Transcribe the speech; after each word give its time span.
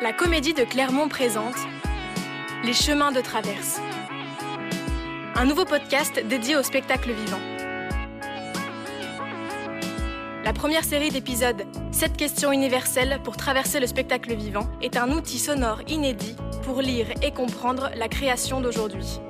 La 0.00 0.12
comédie 0.12 0.54
de 0.54 0.62
Clermont 0.62 1.08
présente 1.08 1.56
Les 2.62 2.72
chemins 2.72 3.10
de 3.10 3.20
traverse. 3.20 3.80
Un 5.34 5.44
nouveau 5.44 5.64
podcast 5.64 6.24
dédié 6.24 6.54
au 6.54 6.62
spectacle 6.62 7.10
vivant. 7.10 7.40
La 10.44 10.52
première 10.52 10.84
série 10.84 11.10
d'épisodes 11.10 11.64
7 11.90 12.16
questions 12.16 12.52
universelles 12.52 13.18
pour 13.24 13.36
traverser 13.36 13.80
le 13.80 13.88
spectacle 13.88 14.36
vivant 14.36 14.68
est 14.80 14.96
un 14.96 15.10
outil 15.10 15.40
sonore 15.40 15.82
inédit 15.88 16.36
pour 16.62 16.80
lire 16.80 17.08
et 17.20 17.32
comprendre 17.32 17.90
la 17.96 18.06
création 18.06 18.60
d'aujourd'hui. 18.60 19.20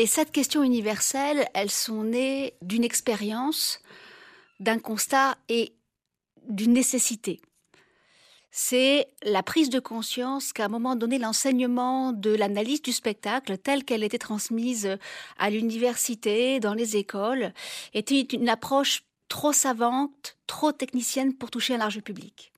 Les 0.00 0.06
sept 0.06 0.32
questions 0.32 0.62
universelles, 0.62 1.46
elles 1.52 1.70
sont 1.70 2.04
nées 2.04 2.54
d'une 2.62 2.84
expérience, 2.84 3.80
d'un 4.58 4.78
constat 4.78 5.36
et 5.50 5.74
d'une 6.48 6.72
nécessité. 6.72 7.42
C'est 8.50 9.08
la 9.22 9.42
prise 9.42 9.68
de 9.68 9.78
conscience 9.78 10.54
qu'à 10.54 10.64
un 10.64 10.68
moment 10.68 10.96
donné, 10.96 11.18
l'enseignement 11.18 12.14
de 12.14 12.30
l'analyse 12.30 12.80
du 12.80 12.92
spectacle, 12.92 13.58
telle 13.58 13.84
qu'elle 13.84 14.02
était 14.02 14.16
transmise 14.16 14.96
à 15.36 15.50
l'université, 15.50 16.60
dans 16.60 16.72
les 16.72 16.96
écoles, 16.96 17.52
était 17.92 18.22
une 18.22 18.48
approche 18.48 19.02
trop 19.28 19.52
savante, 19.52 20.38
trop 20.46 20.72
technicienne 20.72 21.34
pour 21.34 21.50
toucher 21.50 21.74
un 21.74 21.78
large 21.78 22.00
public. 22.00 22.54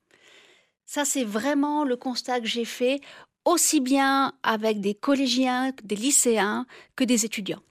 Ça, 0.86 1.04
c'est 1.04 1.24
vraiment 1.24 1.82
le 1.82 1.96
constat 1.96 2.40
que 2.40 2.46
j'ai 2.46 2.64
fait 2.64 3.00
aussi 3.44 3.80
bien 3.80 4.32
avec 4.42 4.80
des 4.80 4.94
collégiens, 4.94 5.72
des 5.82 5.96
lycéens 5.96 6.66
que 6.96 7.04
des 7.04 7.24
étudiants. 7.24 7.62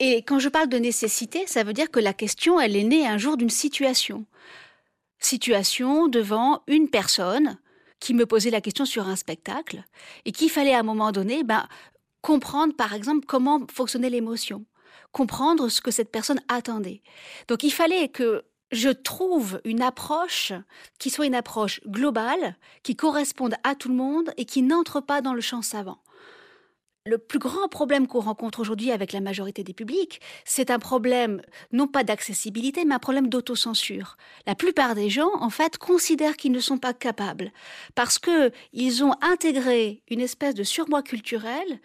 Et 0.00 0.22
quand 0.22 0.38
je 0.38 0.48
parle 0.48 0.68
de 0.68 0.78
nécessité, 0.78 1.46
ça 1.46 1.62
veut 1.62 1.72
dire 1.72 1.90
que 1.90 2.00
la 2.00 2.12
question, 2.12 2.58
elle 2.58 2.76
est 2.76 2.84
née 2.84 3.06
un 3.06 3.18
jour 3.18 3.36
d'une 3.36 3.50
situation. 3.50 4.26
Situation 5.20 6.08
devant 6.08 6.62
une 6.66 6.88
personne 6.88 7.58
qui 8.00 8.14
me 8.14 8.26
posait 8.26 8.50
la 8.50 8.60
question 8.60 8.84
sur 8.84 9.06
un 9.06 9.14
spectacle 9.14 9.84
et 10.24 10.32
qu'il 10.32 10.50
fallait 10.50 10.74
à 10.74 10.80
un 10.80 10.82
moment 10.82 11.12
donné 11.12 11.44
ben, 11.44 11.68
comprendre, 12.20 12.74
par 12.74 12.94
exemple, 12.94 13.26
comment 13.26 13.60
fonctionnait 13.72 14.10
l'émotion, 14.10 14.64
comprendre 15.12 15.68
ce 15.68 15.80
que 15.80 15.92
cette 15.92 16.10
personne 16.10 16.40
attendait. 16.48 17.02
Donc 17.46 17.62
il 17.62 17.70
fallait 17.70 18.08
que 18.08 18.44
je 18.72 18.88
trouve 18.88 19.60
une 19.64 19.82
approche 19.82 20.52
qui 20.98 21.10
soit 21.10 21.26
une 21.26 21.34
approche 21.34 21.80
globale, 21.86 22.56
qui 22.82 22.96
corresponde 22.96 23.54
à 23.62 23.74
tout 23.74 23.88
le 23.88 23.94
monde 23.94 24.32
et 24.36 24.46
qui 24.46 24.62
n'entre 24.62 25.00
pas 25.00 25.20
dans 25.20 25.34
le 25.34 25.40
champ 25.40 25.62
savant. 25.62 25.98
Le 27.04 27.18
plus 27.18 27.40
grand 27.40 27.68
problème 27.68 28.06
qu'on 28.06 28.20
rencontre 28.20 28.60
aujourd'hui 28.60 28.92
avec 28.92 29.12
la 29.12 29.20
majorité 29.20 29.64
des 29.64 29.74
publics, 29.74 30.20
c'est 30.44 30.70
un 30.70 30.78
problème 30.78 31.42
non 31.72 31.88
pas 31.88 32.04
d'accessibilité, 32.04 32.84
mais 32.84 32.94
un 32.94 33.00
problème 33.00 33.28
d'autocensure. 33.28 34.16
La 34.46 34.54
plupart 34.54 34.94
des 34.94 35.10
gens, 35.10 35.32
en 35.40 35.50
fait, 35.50 35.78
considèrent 35.78 36.36
qu'ils 36.36 36.52
ne 36.52 36.60
sont 36.60 36.78
pas 36.78 36.94
capables 36.94 37.50
parce 37.96 38.20
que 38.20 38.52
ils 38.72 39.02
ont 39.02 39.14
intégré 39.20 40.00
une 40.10 40.20
espèce 40.20 40.54
de 40.54 40.62
surmoi 40.62 41.02
culturel 41.02 41.80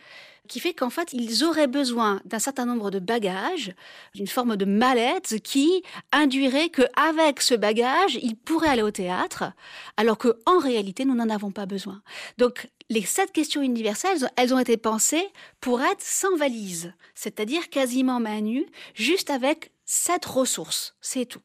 qui 0.47 0.59
fait 0.59 0.73
qu'en 0.73 0.89
fait, 0.89 1.13
ils 1.13 1.43
auraient 1.43 1.67
besoin 1.67 2.21
d'un 2.25 2.39
certain 2.39 2.65
nombre 2.65 2.91
de 2.91 2.99
bagages, 2.99 3.73
d'une 4.15 4.27
forme 4.27 4.55
de 4.55 4.65
mallette 4.65 5.41
qui 5.43 5.83
induirait 6.11 6.69
qu'avec 6.69 7.41
ce 7.41 7.53
bagage, 7.53 8.17
ils 8.21 8.35
pourraient 8.35 8.69
aller 8.69 8.81
au 8.81 8.91
théâtre, 8.91 9.51
alors 9.97 10.17
qu'en 10.17 10.59
réalité, 10.59 11.05
nous 11.05 11.15
n'en 11.15 11.29
avons 11.29 11.51
pas 11.51 11.65
besoin. 11.65 12.01
Donc, 12.37 12.67
les 12.89 13.03
sept 13.03 13.31
questions 13.31 13.61
universelles, 13.61 14.29
elles 14.37 14.53
ont 14.53 14.59
été 14.59 14.77
pensées 14.77 15.27
pour 15.59 15.81
être 15.81 16.01
sans 16.01 16.35
valise, 16.37 16.93
c'est-à-dire 17.15 17.69
quasiment 17.69 18.19
main 18.19 18.41
nue, 18.41 18.65
juste 18.93 19.29
avec 19.29 19.71
sept 19.85 20.25
ressources, 20.25 20.95
c'est 21.01 21.25
tout. 21.25 21.41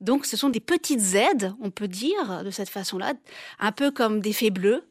Donc 0.00 0.26
ce 0.26 0.36
sont 0.36 0.48
des 0.48 0.60
petites 0.60 1.14
aides, 1.14 1.54
on 1.60 1.70
peut 1.70 1.86
dire 1.86 2.42
de 2.44 2.50
cette 2.50 2.68
façon-là, 2.68 3.14
un 3.60 3.70
peu 3.70 3.92
comme 3.92 4.20
des 4.20 4.32
fées 4.32 4.50
bleues, 4.50 4.84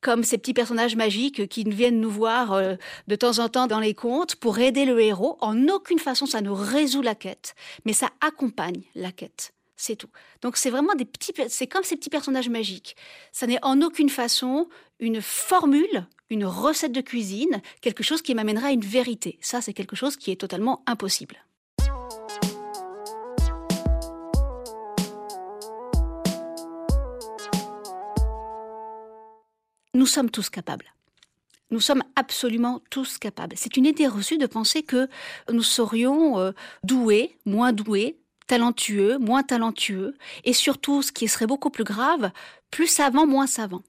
comme 0.00 0.24
ces 0.24 0.38
petits 0.38 0.54
personnages 0.54 0.96
magiques 0.96 1.48
qui 1.48 1.64
viennent 1.64 2.00
nous 2.00 2.10
voir 2.10 2.52
euh, 2.52 2.74
de 3.06 3.16
temps 3.16 3.38
en 3.38 3.48
temps 3.48 3.66
dans 3.66 3.80
les 3.80 3.94
contes 3.94 4.36
pour 4.36 4.58
aider 4.58 4.84
le 4.84 5.00
héros. 5.00 5.36
En 5.40 5.68
aucune 5.68 5.98
façon, 5.98 6.26
ça 6.26 6.40
ne 6.40 6.50
résout 6.50 7.02
la 7.02 7.14
quête, 7.14 7.54
mais 7.84 7.92
ça 7.92 8.10
accompagne 8.20 8.82
la 8.94 9.12
quête. 9.12 9.52
C'est 9.76 9.96
tout. 9.96 10.10
Donc 10.42 10.56
c'est 10.58 10.70
vraiment 10.70 10.94
des 10.94 11.06
petits, 11.06 11.32
c'est 11.48 11.66
comme 11.66 11.84
ces 11.84 11.96
petits 11.96 12.10
personnages 12.10 12.50
magiques. 12.50 12.96
Ça 13.32 13.46
n'est 13.46 13.62
en 13.64 13.80
aucune 13.80 14.10
façon 14.10 14.68
une 14.98 15.22
formule, 15.22 16.06
une 16.28 16.44
recette 16.44 16.92
de 16.92 17.00
cuisine, 17.00 17.62
quelque 17.80 18.02
chose 18.02 18.20
qui 18.20 18.34
m'amènera 18.34 18.68
à 18.68 18.72
une 18.72 18.84
vérité. 18.84 19.38
Ça, 19.40 19.62
c'est 19.62 19.72
quelque 19.72 19.96
chose 19.96 20.16
qui 20.16 20.30
est 20.30 20.40
totalement 20.40 20.82
impossible. 20.86 21.36
Nous 30.00 30.06
sommes 30.06 30.30
tous 30.30 30.48
capables. 30.48 30.94
Nous 31.70 31.78
sommes 31.78 32.02
absolument 32.16 32.80
tous 32.88 33.18
capables. 33.18 33.54
C'est 33.58 33.76
une 33.76 33.84
idée 33.84 34.06
reçue 34.06 34.38
de 34.38 34.46
penser 34.46 34.82
que 34.82 35.08
nous 35.52 35.62
serions 35.62 36.38
euh, 36.38 36.52
doués, 36.82 37.36
moins 37.44 37.74
doués, 37.74 38.16
talentueux, 38.46 39.18
moins 39.18 39.42
talentueux, 39.42 40.16
et 40.44 40.54
surtout, 40.54 41.02
ce 41.02 41.12
qui 41.12 41.28
serait 41.28 41.46
beaucoup 41.46 41.68
plus 41.68 41.84
grave, 41.84 42.30
plus 42.70 42.86
savants, 42.86 43.26
moins 43.26 43.46
savants. 43.46 43.82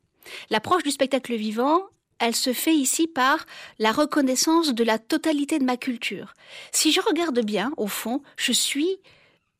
L'approche 0.50 0.84
du 0.84 0.92
spectacle 0.92 1.34
vivant, 1.34 1.84
elle 2.20 2.36
se 2.36 2.52
fait 2.52 2.76
ici 2.76 3.08
par 3.08 3.46
la 3.80 3.94
reconnaissance 3.94 4.74
de 4.74 4.84
la 4.84 5.00
totalité 5.00 5.60
de 5.60 5.64
ma 5.64 5.78
culture. 5.78 6.34
Si 6.74 6.92
je 6.92 7.00
regarde 7.00 7.40
bien, 7.40 7.72
au 7.78 7.88
fond, 7.88 8.22
je 8.36 8.52
suis 8.52 9.00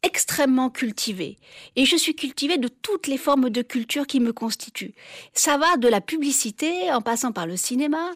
extrêmement 0.04 0.70
cultivée. 0.70 1.38
Et 1.76 1.86
je 1.86 1.96
suis 1.96 2.16
cultivée 2.16 2.58
de 2.58 2.68
toutes 2.68 3.08
les 3.08 3.18
formes 3.18 3.50
de 3.50 3.62
culture 3.62 4.08
qui 4.08 4.20
me 4.20 4.34
constituent. 4.34 4.94
Ça 5.34 5.58
va 5.58 5.78
de 5.78 5.88
la 5.88 6.02
publicité 6.02 6.92
en 6.92 7.02
passant 7.02 7.32
par 7.32 7.46
le 7.46 7.58
cinéma, 7.58 8.12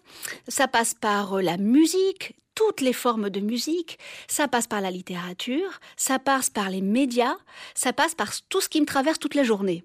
ça 0.47 0.67
passe 0.67 0.93
par 0.93 1.37
euh, 1.37 1.41
la 1.41 1.57
musique, 1.57 2.35
toutes 2.55 2.81
les 2.81 2.93
formes 2.93 3.29
de 3.29 3.41
musique, 3.41 3.99
ça 4.27 4.47
passe 4.47 4.65
par 4.65 4.81
la 4.81 4.89
littérature, 4.89 5.79
ça 5.97 6.19
passe 6.19 6.49
par 6.49 6.69
les 6.69 6.81
médias, 6.81 7.35
ça 7.75 7.93
passe 7.93 8.15
par 8.15 8.31
tout 8.49 8.61
ce 8.61 8.69
qui 8.69 8.81
me 8.81 8.85
traverse 8.85 9.19
toute 9.19 9.35
la 9.35 9.43
journée. 9.43 9.83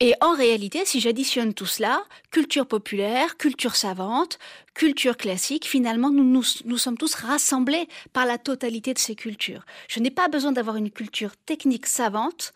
Et 0.00 0.14
en 0.20 0.32
réalité, 0.32 0.84
si 0.84 1.00
j'additionne 1.00 1.54
tout 1.54 1.66
cela, 1.66 2.04
culture 2.30 2.66
populaire, 2.66 3.36
culture 3.36 3.74
savante, 3.74 4.38
culture 4.74 5.16
classique, 5.16 5.66
finalement, 5.66 6.10
nous, 6.10 6.44
nous, 6.64 6.78
sommes 6.78 6.96
tous 6.96 7.14
rassemblés 7.14 7.88
par 8.12 8.24
la 8.24 8.38
totalité 8.38 8.94
de 8.94 8.98
ces 8.98 9.16
cultures. 9.16 9.64
Je 9.88 9.98
n'ai 9.98 10.12
pas 10.12 10.28
besoin 10.28 10.52
d'avoir 10.52 10.76
une 10.76 10.92
culture 10.92 11.36
technique 11.36 11.86
savante 11.86 12.52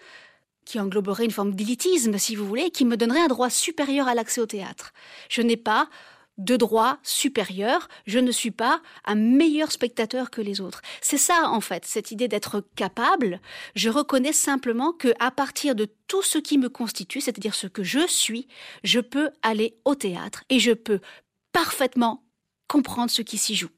qui 0.65 0.79
engloberait 0.79 1.25
une 1.25 1.33
forme 1.33 1.57
d'élitisme, 1.57 2.17
si 2.17 2.37
vous 2.37 2.47
voulez, 2.47 2.71
qui 2.71 2.85
me 2.85 2.97
donnerait 2.97 3.23
un 3.23 3.29
droit 3.29 3.51
supérieur 3.51 4.07
à 4.07 4.15
l'accès 4.15 4.41
au 4.41 4.47
théâtre. 4.47 4.93
Je 5.29 5.43
n'ai 5.43 5.57
pas 5.57 5.89
de 6.39 6.57
droit 6.57 6.99
supérieur, 7.03 7.89
je 8.07 8.19
ne 8.19 8.33
suis 8.33 8.51
pas 8.51 8.81
un 9.05 9.15
meilleur 9.15 9.71
spectateur 9.71 10.31
que 10.31 10.41
les 10.41 10.61
autres. 10.61 10.81
C'est 11.01 11.19
ça 11.19 11.49
en 11.49 11.61
fait, 11.61 11.85
cette 11.85 12.11
idée 12.11 12.29
d'être 12.29 12.65
capable. 12.75 13.41
Je 13.75 13.91
reconnais 13.91 14.33
simplement 14.33 14.93
que 14.93 15.13
à 15.19 15.31
partir 15.31 15.75
de 15.75 15.89
tout 16.09 16.23
ce 16.23 16.39
qui 16.39 16.59
me 16.59 16.69
constitue, 16.69 17.21
c'est-à-dire 17.21 17.55
ce 17.55 17.67
que 17.67 17.83
je 17.83 18.07
suis, 18.07 18.49
je 18.83 19.01
peux 19.01 19.31
aller 19.43 19.77
au 19.85 19.95
théâtre 19.95 20.45
et 20.49 20.59
je 20.59 20.73
peux 20.73 21.01
parfaitement 21.53 22.25
comprendre 22.67 23.11
ce 23.11 23.23
qui 23.23 23.39
s'y 23.39 23.55
joue. 23.55 23.71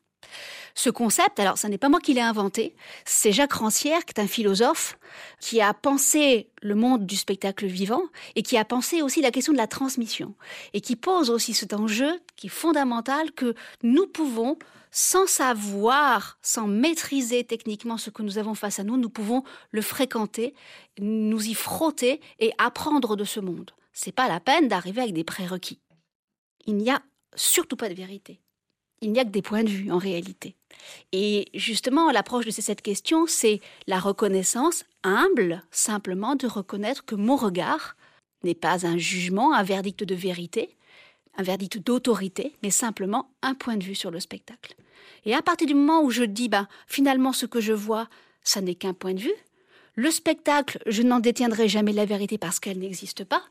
Ce 0.77 0.91
concept, 0.91 1.39
alors 1.39 1.57
ce 1.57 1.69
n'est 1.69 1.79
pas 1.79 1.89
moi 1.89 2.01
qui 2.01 2.15
l'ai 2.15 2.21
inventé, 2.21 2.75
c'est 3.05 3.31
Jacques 3.31 3.53
Rancière, 3.53 4.05
qui 4.05 4.13
est 4.17 4.21
un 4.21 4.27
philosophe, 4.27 4.99
qui 5.39 5.61
a 5.61 5.73
pensé 5.73 6.51
le 6.63 6.75
monde 6.75 7.07
du 7.07 7.17
spectacle 7.17 7.67
vivant 7.67 8.03
et 8.35 8.43
qui 8.43 8.57
a 8.57 8.65
pensé 8.65 9.01
aussi 9.01 9.23
la 9.23 9.31
question 9.31 9.53
de 9.53 9.59
la 9.59 9.69
transmission 9.69 10.35
et 10.73 10.81
qui 10.81 10.97
pose 10.97 11.31
aussi 11.31 11.55
cet 11.55 11.75
enjeu 11.75 12.21
qui 12.35 12.49
est 12.49 12.51
fondamental 12.51 13.31
que 13.33 13.55
nous 13.85 14.07
pouvons 14.09 14.59
sans 14.91 15.27
savoir, 15.27 16.39
sans 16.43 16.67
maîtriser 16.67 17.45
techniquement 17.45 17.97
ce 17.97 18.11
que 18.11 18.23
nous 18.23 18.39
avons 18.39 18.55
face 18.55 18.79
à 18.79 18.85
nous, 18.85 18.97
nous 18.97 19.11
pouvons 19.11 19.43
le 19.71 19.83
fréquenter, 19.83 20.55
nous 21.01 21.49
y 21.49 21.55
frotter 21.55 22.21
et 22.39 22.53
apprendre 22.59 23.17
de 23.17 23.25
ce 23.25 23.41
monde. 23.41 23.73
C'est 23.93 24.13
pas 24.13 24.29
la 24.29 24.41
peine 24.41 24.69
d'arriver 24.69 25.03
avec 25.03 25.15
des 25.15 25.25
prérequis. 25.25 25.81
Il 26.67 26.77
n'y 26.77 26.91
a 26.91 27.03
surtout 27.35 27.77
pas 27.77 27.89
de 27.89 27.95
vérité 27.95 28.41
il 29.05 29.13
n'y 29.13 29.21
a 29.21 29.25
que 29.25 29.31
des 29.31 29.43
points 29.43 29.63
de 29.65 29.69
vue 29.69 29.91
en 29.91 29.99
réalité. 29.99 30.57
Et 31.13 31.47
justement, 31.55 32.11
l'approche 32.11 32.47
de 32.47 32.51
ces 32.51 32.63
sept 32.63 32.83
questions, 32.83 33.27
c'est 33.27 33.61
la 33.87 33.99
reconnaissance 33.99 34.85
humble, 35.03 35.63
simplement 35.71 36.35
de 36.35 36.47
reconnaître 36.47 37.05
que 37.05 37.15
mon 37.15 37.37
regard 37.37 37.97
n'est 38.43 38.55
pas 38.55 38.87
un 38.87 38.99
jugement, 38.99 39.55
un 39.55 39.63
verdict 39.63 40.05
de 40.05 40.15
vérité, 40.15 40.77
un 41.37 41.43
verdict 41.43 41.79
d'autorité, 41.79 42.55
mais 42.63 42.71
simplement 42.71 43.31
un 43.43 43.55
point 43.55 43.77
de 43.77 43.85
vue 43.85 43.95
sur 43.95 44.11
le 44.11 44.21
spectacle. 44.21 44.75
Et 45.25 45.35
à 45.35 45.43
partir 45.43 45.67
du 45.67 45.75
moment 45.75 46.03
où 46.03 46.11
je 46.11 46.25
dis, 46.25 46.49
ben, 46.49 46.69
finalement, 46.87 47.33
ce 47.33 47.47
que 47.47 47.61
je 47.61 47.73
vois, 47.73 48.09
ça 48.43 48.61
n'est 48.61 48.75
qu'un 48.75 48.95
point 48.95 49.15
de 49.15 49.21
vue, 49.21 49.35
Le 49.97 50.11
spectacle, 50.11 50.83
je 50.87 51.03
n'en 51.03 51.21
détiendrai 51.21 51.69
jamais 51.69 51.93
la 51.93 52.05
vérité 52.05 52.37
parce 52.37 52.59
qu'elle 52.59 52.81
n'existe 52.81 53.23
pas. 53.23 53.45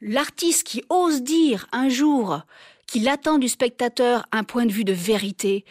L'artiste 0.00 0.62
qui 0.62 0.84
ose 0.88 1.22
dire 1.22 1.66
un 1.72 1.88
jour 1.88 2.42
qu'il 2.90 3.08
attend 3.08 3.38
du 3.38 3.48
spectateur 3.48 4.26
un 4.32 4.42
point 4.42 4.66
de 4.66 4.72
vue 4.72 4.82
de 4.82 4.92
vérité 4.92 5.64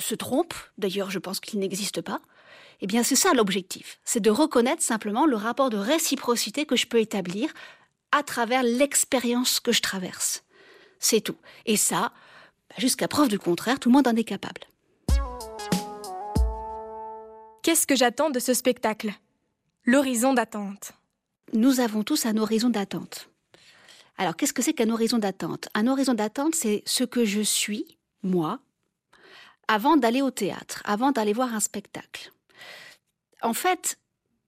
se 0.00 0.16
trompe. 0.16 0.54
D'ailleurs, 0.76 1.08
je 1.08 1.20
pense 1.20 1.38
qu'il 1.38 1.60
n'existe 1.60 2.00
pas. 2.00 2.20
Eh 2.80 2.88
bien, 2.88 3.04
c'est 3.04 3.14
ça 3.14 3.32
l'objectif. 3.32 4.00
C'est 4.04 4.18
de 4.18 4.28
reconnaître 4.28 4.82
simplement 4.82 5.24
le 5.24 5.36
rapport 5.36 5.70
de 5.70 5.76
réciprocité 5.76 6.66
que 6.66 6.74
je 6.74 6.88
peux 6.88 6.98
établir 6.98 7.52
à 8.10 8.24
travers 8.24 8.64
l'expérience 8.64 9.60
que 9.60 9.70
je 9.70 9.82
traverse. 9.82 10.42
C'est 10.98 11.20
tout. 11.20 11.36
Et 11.64 11.76
ça, 11.76 12.10
jusqu'à 12.76 13.06
preuve 13.06 13.28
du 13.28 13.38
contraire, 13.38 13.78
tout 13.78 13.88
le 13.88 13.94
monde 13.94 14.08
en 14.08 14.16
est 14.16 14.24
capable. 14.24 14.62
Qu'est-ce 17.62 17.86
que 17.86 17.94
j'attends 17.94 18.30
de 18.30 18.40
ce 18.40 18.52
spectacle? 18.52 19.12
L'horizon 19.84 20.34
d'attente. 20.34 20.90
Nous 21.52 21.78
avons 21.78 22.02
tous 22.02 22.26
un 22.26 22.36
horizon 22.36 22.68
d'attente. 22.68 23.28
Alors, 24.16 24.36
qu'est-ce 24.36 24.52
que 24.52 24.62
c'est 24.62 24.74
qu'un 24.74 24.90
horizon 24.90 25.18
d'attente? 25.18 25.68
Un 25.74 25.86
horizon 25.86 26.14
d'attente, 26.14 26.54
c'est 26.54 26.82
ce 26.86 27.04
que 27.04 27.24
je 27.24 27.40
suis, 27.40 27.98
moi, 28.22 28.60
avant 29.68 29.96
d'aller 29.96 30.22
au 30.22 30.30
théâtre, 30.30 30.82
avant 30.84 31.12
d'aller 31.12 31.32
voir 31.32 31.54
un 31.54 31.60
spectacle. 31.60 32.32
En 33.40 33.54
fait, 33.54 33.98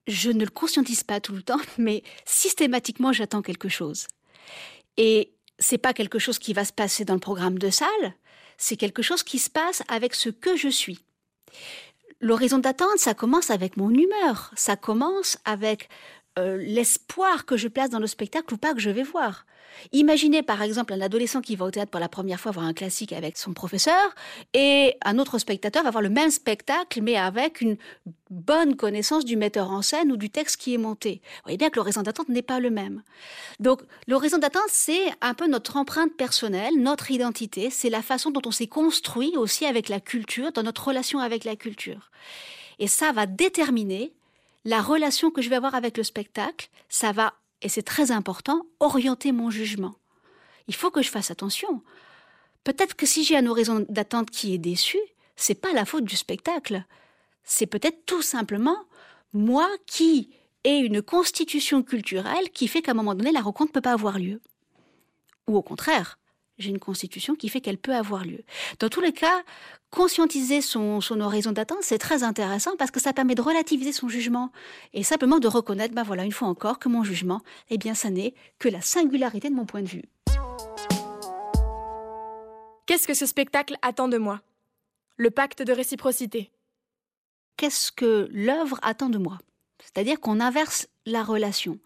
je 0.06 0.30
ne 0.30 0.44
le 0.44 0.50
conscientise 0.50 1.02
pas 1.02 1.20
tout 1.20 1.32
le 1.32 1.42
temps, 1.42 1.60
mais 1.78 2.02
systématiquement, 2.24 3.12
j'attends 3.12 3.42
quelque 3.42 3.68
chose. 3.68 4.06
Et 4.96 5.34
c'est 5.58 5.78
pas 5.78 5.94
quelque 5.94 6.18
chose 6.18 6.38
qui 6.38 6.52
va 6.52 6.64
se 6.64 6.72
passer 6.72 7.04
dans 7.04 7.14
le 7.14 7.20
programme 7.20 7.58
de 7.58 7.70
salle, 7.70 8.14
c'est 8.56 8.76
quelque 8.76 9.02
chose 9.02 9.22
qui 9.22 9.38
se 9.38 9.50
passe 9.50 9.82
avec 9.88 10.14
ce 10.14 10.28
que 10.28 10.56
je 10.56 10.68
suis. 10.68 11.04
L'horizon 12.20 12.58
d'attente, 12.58 12.98
ça 12.98 13.14
commence 13.14 13.50
avec 13.50 13.76
mon 13.76 13.90
humeur, 13.90 14.52
ça 14.56 14.76
commence 14.76 15.38
avec 15.44 15.88
euh, 16.38 16.56
l'espoir 16.56 17.46
que 17.46 17.56
je 17.56 17.68
place 17.68 17.90
dans 17.90 18.00
le 18.00 18.06
spectacle 18.06 18.54
ou 18.54 18.56
pas 18.56 18.74
que 18.74 18.80
je 18.80 18.90
vais 18.90 19.02
voir. 19.02 19.46
Imaginez 19.92 20.42
par 20.42 20.62
exemple 20.62 20.92
un 20.92 21.00
adolescent 21.00 21.40
qui 21.40 21.56
va 21.56 21.64
au 21.64 21.70
théâtre 21.70 21.90
pour 21.90 22.00
la 22.00 22.08
première 22.08 22.40
fois 22.40 22.52
voir 22.52 22.66
un 22.66 22.72
classique 22.72 23.12
avec 23.12 23.36
son 23.36 23.52
professeur 23.52 24.14
et 24.52 24.96
un 25.04 25.18
autre 25.18 25.38
spectateur 25.38 25.82
va 25.82 25.90
voir 25.90 26.02
le 26.02 26.10
même 26.10 26.30
spectacle 26.30 27.02
mais 27.02 27.16
avec 27.16 27.60
une 27.60 27.76
bonne 28.30 28.76
connaissance 28.76 29.24
du 29.24 29.36
metteur 29.36 29.70
en 29.70 29.82
scène 29.82 30.10
ou 30.10 30.16
du 30.16 30.30
texte 30.30 30.56
qui 30.56 30.74
est 30.74 30.78
monté. 30.78 31.20
Vous 31.24 31.42
voyez 31.44 31.58
bien 31.58 31.70
que 31.70 31.76
l'horizon 31.76 32.02
d'attente 32.02 32.28
n'est 32.28 32.42
pas 32.42 32.60
le 32.60 32.70
même. 32.70 33.02
Donc 33.60 33.82
l'horizon 34.06 34.38
d'attente 34.38 34.62
c'est 34.68 35.12
un 35.20 35.34
peu 35.34 35.46
notre 35.46 35.76
empreinte 35.76 36.16
personnelle, 36.16 36.74
notre 36.76 37.10
identité, 37.10 37.70
c'est 37.70 37.90
la 37.90 38.02
façon 38.02 38.30
dont 38.30 38.42
on 38.46 38.50
s'est 38.50 38.66
construit 38.66 39.36
aussi 39.36 39.66
avec 39.66 39.88
la 39.88 40.00
culture, 40.00 40.52
dans 40.52 40.62
notre 40.62 40.88
relation 40.88 41.18
avec 41.18 41.44
la 41.44 41.56
culture. 41.56 42.10
Et 42.78 42.88
ça 42.88 43.12
va 43.12 43.26
déterminer 43.26 44.12
la 44.64 44.82
relation 44.82 45.30
que 45.30 45.42
je 45.42 45.50
vais 45.50 45.56
avoir 45.56 45.74
avec 45.74 45.96
le 45.96 46.02
spectacle, 46.02 46.68
ça 46.88 47.12
va 47.12 47.34
et 47.62 47.68
c'est 47.68 47.82
très 47.82 48.10
important, 48.10 48.66
orienter 48.80 49.32
mon 49.32 49.50
jugement. 49.50 49.94
Il 50.68 50.74
faut 50.74 50.90
que 50.90 51.02
je 51.02 51.10
fasse 51.10 51.30
attention. 51.30 51.82
Peut-être 52.62 52.94
que 52.94 53.06
si 53.06 53.24
j'ai 53.24 53.36
un 53.36 53.46
horizon 53.46 53.86
d'attente 53.88 54.30
qui 54.30 54.54
est 54.54 54.58
déçu, 54.58 54.98
c'est 55.36 55.54
pas 55.54 55.72
la 55.72 55.84
faute 55.84 56.04
du 56.04 56.16
spectacle. 56.16 56.84
C'est 57.42 57.66
peut-être 57.66 58.04
tout 58.06 58.22
simplement 58.22 58.76
moi 59.32 59.68
qui 59.86 60.30
ai 60.64 60.78
une 60.78 61.02
constitution 61.02 61.82
culturelle 61.82 62.50
qui 62.50 62.68
fait 62.68 62.82
qu'à 62.82 62.92
un 62.92 62.94
moment 62.94 63.14
donné, 63.14 63.32
la 63.32 63.40
rencontre 63.40 63.70
ne 63.70 63.74
peut 63.74 63.80
pas 63.80 63.92
avoir 63.92 64.18
lieu. 64.18 64.40
Ou 65.46 65.56
au 65.56 65.62
contraire, 65.62 66.18
j'ai 66.58 66.70
une 66.70 66.78
constitution 66.78 67.34
qui 67.34 67.48
fait 67.48 67.60
qu'elle 67.60 67.78
peut 67.78 67.94
avoir 67.94 68.24
lieu. 68.24 68.44
Dans 68.78 68.88
tous 68.88 69.00
les 69.00 69.12
cas, 69.12 69.42
conscientiser 69.90 70.60
son, 70.60 71.00
horizon 71.20 71.52
d'attente, 71.52 71.78
c'est 71.82 71.98
très 71.98 72.22
intéressant 72.22 72.76
parce 72.76 72.90
que 72.90 73.00
ça 73.00 73.12
permet 73.12 73.34
de 73.34 73.42
relativiser 73.42 73.92
son 73.92 74.08
jugement 74.08 74.52
et 74.92 75.02
simplement 75.02 75.38
de 75.38 75.48
reconnaître, 75.48 75.94
ben 75.94 76.02
voilà, 76.02 76.24
une 76.24 76.32
fois 76.32 76.48
encore, 76.48 76.78
que 76.78 76.88
mon 76.88 77.02
jugement, 77.02 77.40
eh 77.70 77.78
bien, 77.78 77.94
ça 77.94 78.10
n'est 78.10 78.34
que 78.58 78.68
la 78.68 78.80
singularité 78.80 79.50
de 79.50 79.54
mon 79.54 79.66
point 79.66 79.82
de 79.82 79.88
vue. 79.88 80.04
Qu'est-ce 82.86 83.08
que 83.08 83.14
ce 83.14 83.26
spectacle 83.26 83.76
attend 83.82 84.08
de 84.08 84.18
moi? 84.18 84.40
Le 85.16 85.30
pacte 85.30 85.62
de 85.62 85.72
réciprocité. 85.72 86.50
Qu'est-ce 87.56 87.92
que 87.92 88.28
l'œuvre 88.32 88.78
attend 88.82 89.08
de 89.08 89.18
moi? 89.18 89.38
C'est-à-dire 89.78 90.20
qu'on 90.20 90.40
inverse 90.40 90.88
la 91.06 91.22
relation. 91.22 91.78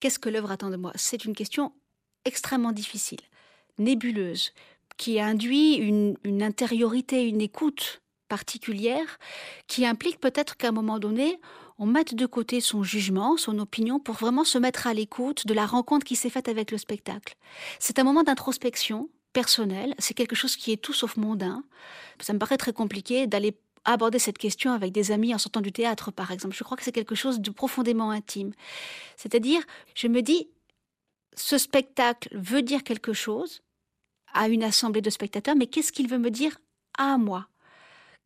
Qu'est-ce 0.00 0.18
que 0.18 0.28
l'œuvre 0.28 0.50
attend 0.50 0.70
de 0.70 0.76
moi? 0.76 0.92
C'est 0.94 1.24
une 1.24 1.34
question 1.34 1.72
extrêmement 2.24 2.72
difficile 2.72 3.20
nébuleuse, 3.78 4.52
qui 4.96 5.20
induit 5.20 5.74
une, 5.74 6.42
intériorité, 6.42 7.26
une 7.26 7.40
écoute 7.40 8.02
particulière, 8.28 9.18
qui 9.66 9.86
implique 9.86 10.20
peut-être 10.20 10.56
qu'à 10.56 10.68
un 10.68 10.72
moment 10.72 10.98
donné, 10.98 11.40
on 11.78 11.86
mette 11.86 12.14
de 12.14 12.26
côté 12.26 12.60
son 12.60 12.82
jugement, 12.82 13.36
son 13.36 13.58
opinion, 13.58 13.98
pour 13.98 14.14
vraiment 14.14 14.44
se 14.44 14.58
mettre 14.58 14.86
à 14.86 14.94
l'écoute 14.94 15.46
de 15.46 15.54
la 15.54 15.66
rencontre 15.66 16.06
qui 16.06 16.16
s'est 16.16 16.30
faite 16.30 16.48
avec 16.48 16.70
le 16.70 16.78
spectacle. 16.78 17.36
C'est 17.80 17.98
un 17.98 18.04
moment 18.04 18.22
d'introspection 18.22 19.08
personnelle, 19.32 19.94
c'est 19.98 20.14
quelque 20.14 20.36
chose 20.36 20.56
qui 20.56 20.72
est 20.72 20.80
tout 20.80 20.92
sauf 20.92 21.16
mondain. 21.16 21.64
Ça 22.20 22.32
me 22.32 22.38
paraît 22.38 22.56
très 22.56 22.72
compliqué 22.72 23.26
d'aller 23.26 23.56
aborder 23.84 24.18
cette 24.18 24.38
question 24.38 24.72
avec 24.72 24.92
des 24.92 25.12
amis 25.12 25.34
en 25.34 25.38
sortant 25.38 25.60
du 25.60 25.72
théâtre, 25.72 26.10
par 26.10 26.30
exemple. 26.30 26.54
Je 26.56 26.64
crois 26.64 26.76
que 26.76 26.82
c'est 26.82 26.92
quelque 26.92 27.14
chose 27.14 27.40
de 27.40 27.50
profondément 27.50 28.10
intime. 28.10 28.52
C'est-à-dire, 29.16 29.60
je 29.94 30.08
me 30.08 30.22
dis, 30.22 30.48
ce 31.34 31.58
spectacle 31.58 32.28
veut 32.32 32.62
dire 32.62 32.84
quelque 32.84 33.12
chose, 33.12 33.62
à 34.34 34.48
une 34.48 34.64
assemblée 34.64 35.00
de 35.00 35.10
spectateurs, 35.10 35.56
mais 35.56 35.68
qu'est-ce 35.68 35.92
qu'il 35.92 36.08
veut 36.08 36.18
me 36.18 36.30
dire 36.30 36.58
à 36.98 37.16
moi? 37.16 37.46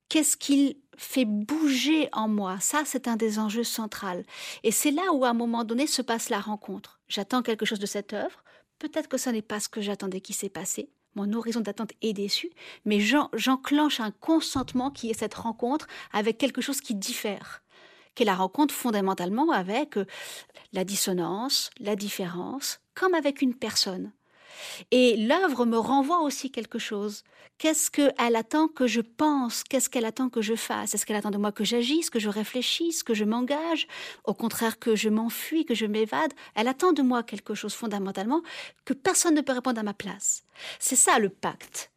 Qu'est-ce 0.09 0.37
qu'il 0.39 0.77
fait 0.97 1.27
bouger 1.27 2.09
en 2.13 2.29
moi? 2.29 2.59
Ça, 2.61 2.83
c'est 2.87 3.09
un 3.09 3.17
des 3.17 3.39
enjeux 3.39 3.65
centraux. 3.65 4.23
Et 4.63 4.73
c'est 4.73 4.91
là 4.91 5.13
où, 5.13 5.25
à 5.25 5.29
un 5.29 5.35
moment 5.35 5.65
donné, 5.65 5.87
se 5.87 6.01
passe 6.01 6.31
la 6.31 6.41
rencontre. 6.41 6.99
J'attends 7.09 7.43
quelque 7.43 7.67
chose 7.67 7.79
de 7.79 7.87
cette 7.87 8.15
œuvre. 8.15 8.43
Peut-être 8.79 9.09
que 9.09 9.19
ce 9.19 9.29
n'est 9.29 9.43
pas 9.43 9.61
ce 9.61 9.69
que 9.69 9.83
j'attendais 9.83 10.23
qui 10.23 10.33
s'est 10.33 10.49
passé. 10.49 10.89
Mon 11.15 11.33
horizon 11.33 11.61
d'attente 11.61 11.93
est 12.01 12.13
déçu, 12.13 12.51
mais 12.85 13.01
j'enclenche 13.01 14.01
un 14.01 14.13
consentement 14.13 14.91
qui 14.91 15.11
est 15.11 15.19
cette 15.19 15.35
rencontre 15.35 15.87
avec 16.13 16.39
quelque 16.39 16.61
chose 16.61 16.81
qui 16.81 16.95
diffère, 16.95 17.63
qui 18.15 18.23
est 18.23 18.27
la 18.27 18.37
rencontre 18.37 18.75
fondamentalement 18.75 19.51
avec 19.51 19.97
euh, 19.97 20.07
la 20.73 20.85
dissonance, 20.85 21.71
la 21.81 21.97
différence, 21.97 22.81
comme 22.99 23.15
avec 23.15 23.43
une 23.43 23.55
personne. 23.55 24.13
Et 24.91 25.17
l'œuvre 25.17 25.65
me 25.67 25.79
renvoie 25.79 26.21
aussi 26.21 26.51
quelque 26.51 26.79
chose. 26.79 27.23
Qu'est-ce 27.59 27.91
qu'elle 27.91 28.37
attend 28.37 28.69
que 28.69 28.87
je 28.87 29.01
pense? 29.01 29.63
Qu'est-ce 29.63 29.89
qu'elle 29.89 30.05
attend 30.05 30.29
que 30.29 30.43
je 30.43 30.55
fasse? 30.55 30.95
Est-ce 30.95 31.07
qu'elle 31.07 31.17
attend 31.17 31.31
de 31.31 31.39
moi 31.39 31.53
que 31.53 31.65
j'agisse, 31.65 32.11
que 32.11 32.19
je 32.19 32.29
réfléchisse, 32.29 33.03
que 33.03 33.15
je 33.15 33.25
m'engage? 33.25 33.87
Au 34.25 34.35
contraire, 34.35 34.79
que 34.79 34.97
je 34.97 35.09
m'enfuis, 35.09 35.65
que 35.65 35.75
je 35.75 35.87
m'évade? 35.87 36.33
Elle 36.55 36.69
attend 36.69 36.93
de 36.93 37.03
moi 37.03 37.23
quelque 37.23 37.55
chose 37.55 37.75
fondamentalement 37.75 38.43
que 38.85 38.95
personne 38.95 39.35
ne 39.35 39.41
peut 39.41 39.53
répondre 39.53 39.81
à 39.81 39.85
ma 39.85 39.95
place. 39.95 40.45
C'est 40.79 40.97
ça 40.97 41.19
le 41.19 41.29
pacte. 41.29 41.93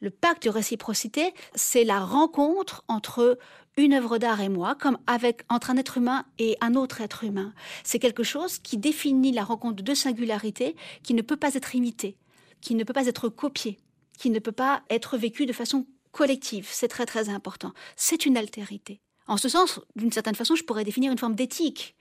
Le 0.00 0.10
pacte 0.10 0.44
de 0.44 0.50
réciprocité, 0.50 1.32
c'est 1.54 1.84
la 1.84 2.00
rencontre 2.00 2.84
entre 2.88 3.38
une 3.76 3.94
œuvre 3.94 4.18
d'art 4.18 4.40
et 4.40 4.48
moi, 4.48 4.74
comme 4.74 4.98
avec 5.06 5.42
entre 5.48 5.70
un 5.70 5.76
être 5.76 5.98
humain 5.98 6.24
et 6.38 6.56
un 6.60 6.74
autre 6.74 7.00
être 7.00 7.24
humain. 7.24 7.52
C'est 7.82 7.98
quelque 7.98 8.22
chose 8.22 8.58
qui 8.58 8.78
définit 8.78 9.32
la 9.32 9.44
rencontre 9.44 9.82
de 9.82 9.94
singularités 9.94 10.76
qui 11.02 11.14
ne 11.14 11.22
peut 11.22 11.36
pas 11.36 11.54
être 11.54 11.74
imitée, 11.74 12.16
qui 12.60 12.74
ne 12.74 12.84
peut 12.84 12.92
pas 12.92 13.06
être 13.06 13.28
copiée, 13.28 13.78
qui 14.18 14.30
ne 14.30 14.38
peut 14.38 14.52
pas 14.52 14.82
être 14.90 15.16
vécue 15.16 15.46
de 15.46 15.52
façon 15.52 15.86
collective. 16.12 16.68
C'est 16.70 16.88
très 16.88 17.06
très 17.06 17.28
important. 17.28 17.72
C'est 17.96 18.26
une 18.26 18.36
altérité. 18.36 19.00
En 19.26 19.36
ce 19.36 19.48
sens, 19.48 19.80
d'une 19.96 20.12
certaine 20.12 20.34
façon, 20.34 20.54
je 20.54 20.64
pourrais 20.64 20.84
définir 20.84 21.10
une 21.10 21.18
forme 21.18 21.34
d'éthique, 21.34 21.96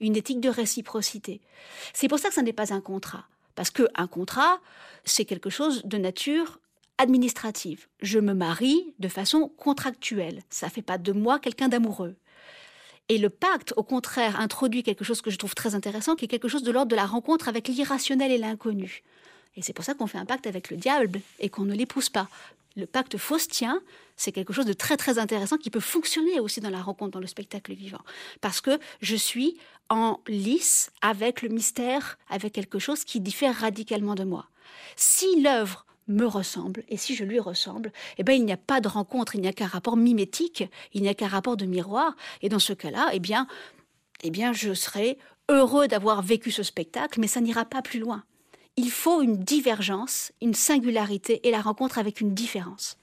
une 0.00 0.16
éthique 0.16 0.40
de 0.40 0.48
réciprocité. 0.48 1.40
C'est 1.92 2.08
pour 2.08 2.18
ça 2.18 2.28
que 2.28 2.34
ça 2.34 2.42
n'est 2.42 2.52
pas 2.52 2.74
un 2.74 2.80
contrat. 2.80 3.26
Parce 3.54 3.70
qu'un 3.70 4.06
contrat, 4.06 4.60
c'est 5.04 5.26
quelque 5.26 5.50
chose 5.50 5.82
de 5.84 5.98
nature 5.98 6.58
administrative. 6.98 7.86
Je 8.00 8.18
me 8.18 8.34
marie 8.34 8.94
de 8.98 9.08
façon 9.08 9.48
contractuelle. 9.56 10.42
Ça 10.50 10.68
fait 10.68 10.82
pas 10.82 10.98
de 10.98 11.12
moi 11.12 11.38
quelqu'un 11.38 11.68
d'amoureux. 11.68 12.16
Et 13.08 13.18
le 13.18 13.30
pacte, 13.30 13.74
au 13.76 13.82
contraire, 13.82 14.40
introduit 14.40 14.82
quelque 14.82 15.04
chose 15.04 15.22
que 15.22 15.30
je 15.30 15.36
trouve 15.36 15.54
très 15.54 15.74
intéressant, 15.74 16.14
qui 16.14 16.24
est 16.24 16.28
quelque 16.28 16.48
chose 16.48 16.62
de 16.62 16.70
l'ordre 16.70 16.90
de 16.90 16.96
la 16.96 17.06
rencontre 17.06 17.48
avec 17.48 17.68
l'irrationnel 17.68 18.30
et 18.30 18.38
l'inconnu. 18.38 19.02
Et 19.56 19.62
c'est 19.62 19.72
pour 19.72 19.84
ça 19.84 19.94
qu'on 19.94 20.06
fait 20.06 20.18
un 20.18 20.24
pacte 20.24 20.46
avec 20.46 20.70
le 20.70 20.76
diable 20.76 21.20
et 21.38 21.48
qu'on 21.48 21.64
ne 21.64 21.74
l'épouse 21.74 22.08
pas. 22.08 22.28
Le 22.74 22.86
pacte 22.86 23.18
faustien, 23.18 23.82
c'est 24.16 24.32
quelque 24.32 24.52
chose 24.52 24.64
de 24.64 24.72
très 24.72 24.96
très 24.96 25.18
intéressant 25.18 25.58
qui 25.58 25.68
peut 25.68 25.80
fonctionner 25.80 26.40
aussi 26.40 26.60
dans 26.60 26.70
la 26.70 26.80
rencontre, 26.80 27.10
dans 27.10 27.20
le 27.20 27.26
spectacle 27.26 27.74
vivant. 27.74 28.00
Parce 28.40 28.62
que 28.62 28.78
je 29.02 29.16
suis 29.16 29.58
en 29.90 30.20
lice 30.26 30.90
avec 31.02 31.42
le 31.42 31.50
mystère, 31.50 32.18
avec 32.30 32.54
quelque 32.54 32.78
chose 32.78 33.04
qui 33.04 33.20
diffère 33.20 33.54
radicalement 33.56 34.14
de 34.14 34.24
moi. 34.24 34.46
Si 34.96 35.42
l'œuvre 35.42 35.84
me 36.08 36.26
ressemble, 36.26 36.84
et 36.88 36.96
si 36.96 37.14
je 37.14 37.24
lui 37.24 37.38
ressemble, 37.38 37.92
eh 38.18 38.24
ben, 38.24 38.32
il 38.32 38.44
n'y 38.44 38.52
a 38.52 38.56
pas 38.56 38.80
de 38.80 38.88
rencontre, 38.88 39.34
il 39.34 39.40
n'y 39.40 39.48
a 39.48 39.52
qu'un 39.52 39.66
rapport 39.66 39.96
mimétique, 39.96 40.64
il 40.92 41.02
n'y 41.02 41.08
a 41.08 41.14
qu'un 41.14 41.28
rapport 41.28 41.56
de 41.56 41.64
miroir, 41.64 42.16
et 42.42 42.48
dans 42.48 42.58
ce 42.58 42.72
cas-là, 42.72 43.10
eh 43.12 43.20
bien, 43.20 43.46
eh 44.22 44.30
bien, 44.30 44.52
je 44.52 44.74
serai 44.74 45.18
heureux 45.48 45.88
d'avoir 45.88 46.22
vécu 46.22 46.50
ce 46.50 46.62
spectacle, 46.62 47.20
mais 47.20 47.26
ça 47.26 47.40
n'ira 47.40 47.64
pas 47.64 47.82
plus 47.82 48.00
loin. 48.00 48.24
Il 48.76 48.90
faut 48.90 49.22
une 49.22 49.36
divergence, 49.36 50.32
une 50.40 50.54
singularité 50.54 51.46
et 51.46 51.50
la 51.50 51.60
rencontre 51.60 51.98
avec 51.98 52.20
une 52.20 52.34
différence. 52.34 52.96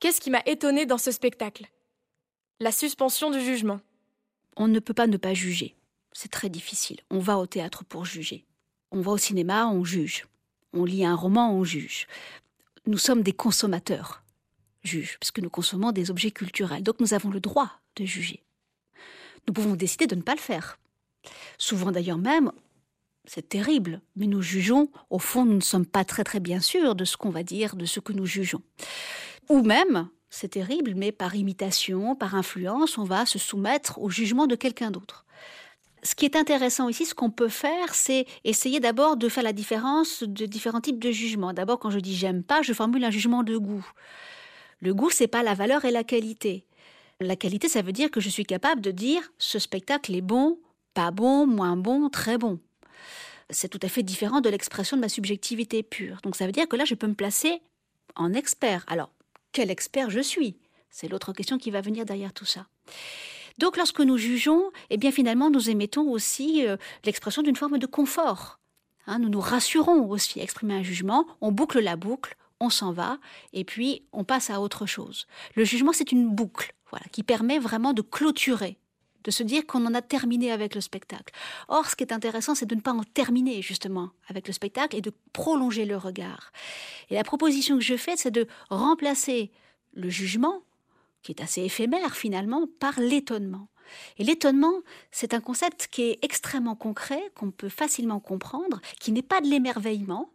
Qu'est-ce 0.00 0.20
qui 0.20 0.30
m'a 0.30 0.42
étonné 0.46 0.86
dans 0.86 0.96
ce 0.96 1.10
spectacle? 1.10 1.66
La 2.58 2.72
suspension 2.72 3.30
du 3.30 3.40
jugement. 3.40 3.80
On 4.56 4.66
ne 4.66 4.78
peut 4.78 4.94
pas 4.94 5.06
ne 5.06 5.18
pas 5.18 5.34
juger. 5.34 5.76
C'est 6.12 6.30
très 6.30 6.48
difficile. 6.48 7.00
On 7.10 7.18
va 7.18 7.38
au 7.38 7.46
théâtre 7.46 7.84
pour 7.84 8.06
juger. 8.06 8.44
On 8.92 9.00
va 9.00 9.12
au 9.12 9.18
cinéma, 9.18 9.66
on 9.68 9.84
juge. 9.84 10.26
On 10.72 10.84
lit 10.84 11.04
un 11.04 11.14
roman, 11.14 11.52
on 11.54 11.64
juge. 11.64 12.06
Nous 12.86 12.98
sommes 12.98 13.22
des 13.22 13.32
consommateurs, 13.32 14.22
juges, 14.82 15.16
parce 15.20 15.30
que 15.30 15.40
nous 15.40 15.50
consommons 15.50 15.92
des 15.92 16.10
objets 16.10 16.30
culturels. 16.30 16.82
Donc 16.82 17.00
nous 17.00 17.14
avons 17.14 17.30
le 17.30 17.40
droit 17.40 17.70
de 17.96 18.04
juger. 18.04 18.42
Nous 19.46 19.52
pouvons 19.54 19.74
décider 19.74 20.06
de 20.06 20.14
ne 20.14 20.22
pas 20.22 20.34
le 20.34 20.40
faire. 20.40 20.78
Souvent 21.58 21.92
d'ailleurs 21.92 22.18
même, 22.18 22.52
c'est 23.24 23.48
terrible, 23.48 24.00
mais 24.16 24.26
nous 24.26 24.42
jugeons, 24.42 24.88
au 25.10 25.18
fond, 25.18 25.44
nous 25.44 25.54
ne 25.54 25.60
sommes 25.60 25.86
pas 25.86 26.04
très 26.04 26.24
très 26.24 26.40
bien 26.40 26.60
sûrs 26.60 26.94
de 26.94 27.04
ce 27.04 27.16
qu'on 27.16 27.30
va 27.30 27.42
dire, 27.42 27.76
de 27.76 27.84
ce 27.84 28.00
que 28.00 28.12
nous 28.12 28.26
jugeons. 28.26 28.62
Ou 29.48 29.62
même, 29.62 30.08
c'est 30.30 30.48
terrible, 30.48 30.94
mais 30.96 31.12
par 31.12 31.34
imitation, 31.34 32.16
par 32.16 32.34
influence, 32.34 32.98
on 32.98 33.04
va 33.04 33.26
se 33.26 33.38
soumettre 33.38 34.00
au 34.00 34.08
jugement 34.08 34.46
de 34.46 34.56
quelqu'un 34.56 34.90
d'autre. 34.90 35.26
Ce 36.02 36.14
qui 36.14 36.24
est 36.24 36.36
intéressant 36.36 36.88
ici, 36.88 37.04
ce 37.04 37.14
qu'on 37.14 37.30
peut 37.30 37.48
faire, 37.48 37.94
c'est 37.94 38.26
essayer 38.44 38.80
d'abord 38.80 39.16
de 39.16 39.28
faire 39.28 39.42
la 39.42 39.52
différence 39.52 40.22
de 40.22 40.46
différents 40.46 40.80
types 40.80 40.98
de 40.98 41.10
jugements. 41.10 41.52
D'abord, 41.52 41.78
quand 41.78 41.90
je 41.90 41.98
dis 41.98 42.16
j'aime 42.16 42.42
pas, 42.42 42.62
je 42.62 42.72
formule 42.72 43.04
un 43.04 43.10
jugement 43.10 43.42
de 43.42 43.56
goût. 43.56 43.86
Le 44.80 44.94
goût, 44.94 45.10
c'est 45.10 45.28
pas 45.28 45.42
la 45.42 45.54
valeur 45.54 45.84
et 45.84 45.90
la 45.90 46.04
qualité. 46.04 46.64
La 47.20 47.36
qualité, 47.36 47.68
ça 47.68 47.82
veut 47.82 47.92
dire 47.92 48.10
que 48.10 48.20
je 48.20 48.30
suis 48.30 48.46
capable 48.46 48.80
de 48.80 48.90
dire 48.90 49.30
ce 49.36 49.58
spectacle 49.58 50.14
est 50.14 50.22
bon, 50.22 50.58
pas 50.94 51.10
bon, 51.10 51.46
moins 51.46 51.76
bon, 51.76 52.08
très 52.08 52.38
bon. 52.38 52.58
C'est 53.50 53.68
tout 53.68 53.80
à 53.82 53.88
fait 53.88 54.02
différent 54.02 54.40
de 54.40 54.48
l'expression 54.48 54.96
de 54.96 55.02
ma 55.02 55.08
subjectivité 55.10 55.82
pure. 55.82 56.20
Donc 56.22 56.34
ça 56.34 56.46
veut 56.46 56.52
dire 56.52 56.66
que 56.66 56.76
là, 56.76 56.86
je 56.86 56.94
peux 56.94 57.08
me 57.08 57.14
placer 57.14 57.60
en 58.16 58.32
expert. 58.32 58.84
Alors, 58.88 59.10
quel 59.52 59.70
expert 59.70 60.08
je 60.08 60.20
suis? 60.20 60.56
C'est 60.88 61.08
l'autre 61.08 61.32
question 61.34 61.58
qui 61.58 61.70
va 61.70 61.82
venir 61.82 62.06
derrière 62.06 62.32
tout 62.32 62.46
ça. 62.46 62.66
Donc 63.60 63.76
lorsque 63.76 64.00
nous 64.00 64.16
jugeons, 64.16 64.70
eh 64.88 64.96
bien 64.96 65.12
finalement 65.12 65.50
nous 65.50 65.68
émettons 65.68 66.10
aussi 66.10 66.66
euh, 66.66 66.78
l'expression 67.04 67.42
d'une 67.42 67.56
forme 67.56 67.76
de 67.76 67.86
confort. 67.86 68.58
Hein, 69.06 69.18
nous 69.18 69.28
nous 69.28 69.40
rassurons 69.40 70.08
aussi 70.08 70.40
à 70.40 70.42
exprimer 70.42 70.72
un 70.72 70.82
jugement, 70.82 71.26
on 71.42 71.52
boucle 71.52 71.78
la 71.78 71.96
boucle, 71.96 72.36
on 72.58 72.70
s'en 72.70 72.90
va, 72.92 73.18
et 73.52 73.64
puis 73.64 74.02
on 74.12 74.24
passe 74.24 74.48
à 74.48 74.62
autre 74.62 74.86
chose. 74.86 75.26
Le 75.56 75.64
jugement, 75.64 75.92
c'est 75.92 76.10
une 76.10 76.30
boucle 76.34 76.74
voilà, 76.88 77.04
qui 77.12 77.22
permet 77.22 77.58
vraiment 77.58 77.92
de 77.92 78.00
clôturer 78.00 78.78
de 79.24 79.30
se 79.30 79.42
dire 79.42 79.66
qu'on 79.66 79.84
en 79.84 79.92
a 79.92 80.00
terminé 80.00 80.50
avec 80.50 80.74
le 80.74 80.80
spectacle. 80.80 81.34
Or, 81.68 81.84
ce 81.84 81.96
qui 81.96 82.02
est 82.02 82.14
intéressant, 82.14 82.54
c'est 82.54 82.64
de 82.64 82.74
ne 82.74 82.80
pas 82.80 82.94
en 82.94 83.04
terminer 83.04 83.60
justement 83.60 84.08
avec 84.28 84.46
le 84.46 84.54
spectacle 84.54 84.96
et 84.96 85.02
de 85.02 85.12
prolonger 85.34 85.84
le 85.84 85.98
regard. 85.98 86.52
Et 87.10 87.14
la 87.14 87.24
proposition 87.24 87.76
que 87.76 87.84
je 87.84 87.98
fais, 87.98 88.16
c'est 88.16 88.30
de 88.30 88.46
remplacer 88.70 89.50
le 89.92 90.08
jugement 90.08 90.62
qui 91.22 91.32
est 91.32 91.42
assez 91.42 91.62
éphémère 91.62 92.14
finalement, 92.14 92.66
par 92.78 92.98
l'étonnement. 93.00 93.68
Et 94.18 94.24
l'étonnement, 94.24 94.74
c'est 95.10 95.34
un 95.34 95.40
concept 95.40 95.88
qui 95.90 96.02
est 96.02 96.18
extrêmement 96.22 96.76
concret, 96.76 97.22
qu'on 97.34 97.50
peut 97.50 97.68
facilement 97.68 98.20
comprendre, 98.20 98.80
qui 99.00 99.12
n'est 99.12 99.22
pas 99.22 99.40
de 99.40 99.48
l'émerveillement, 99.48 100.30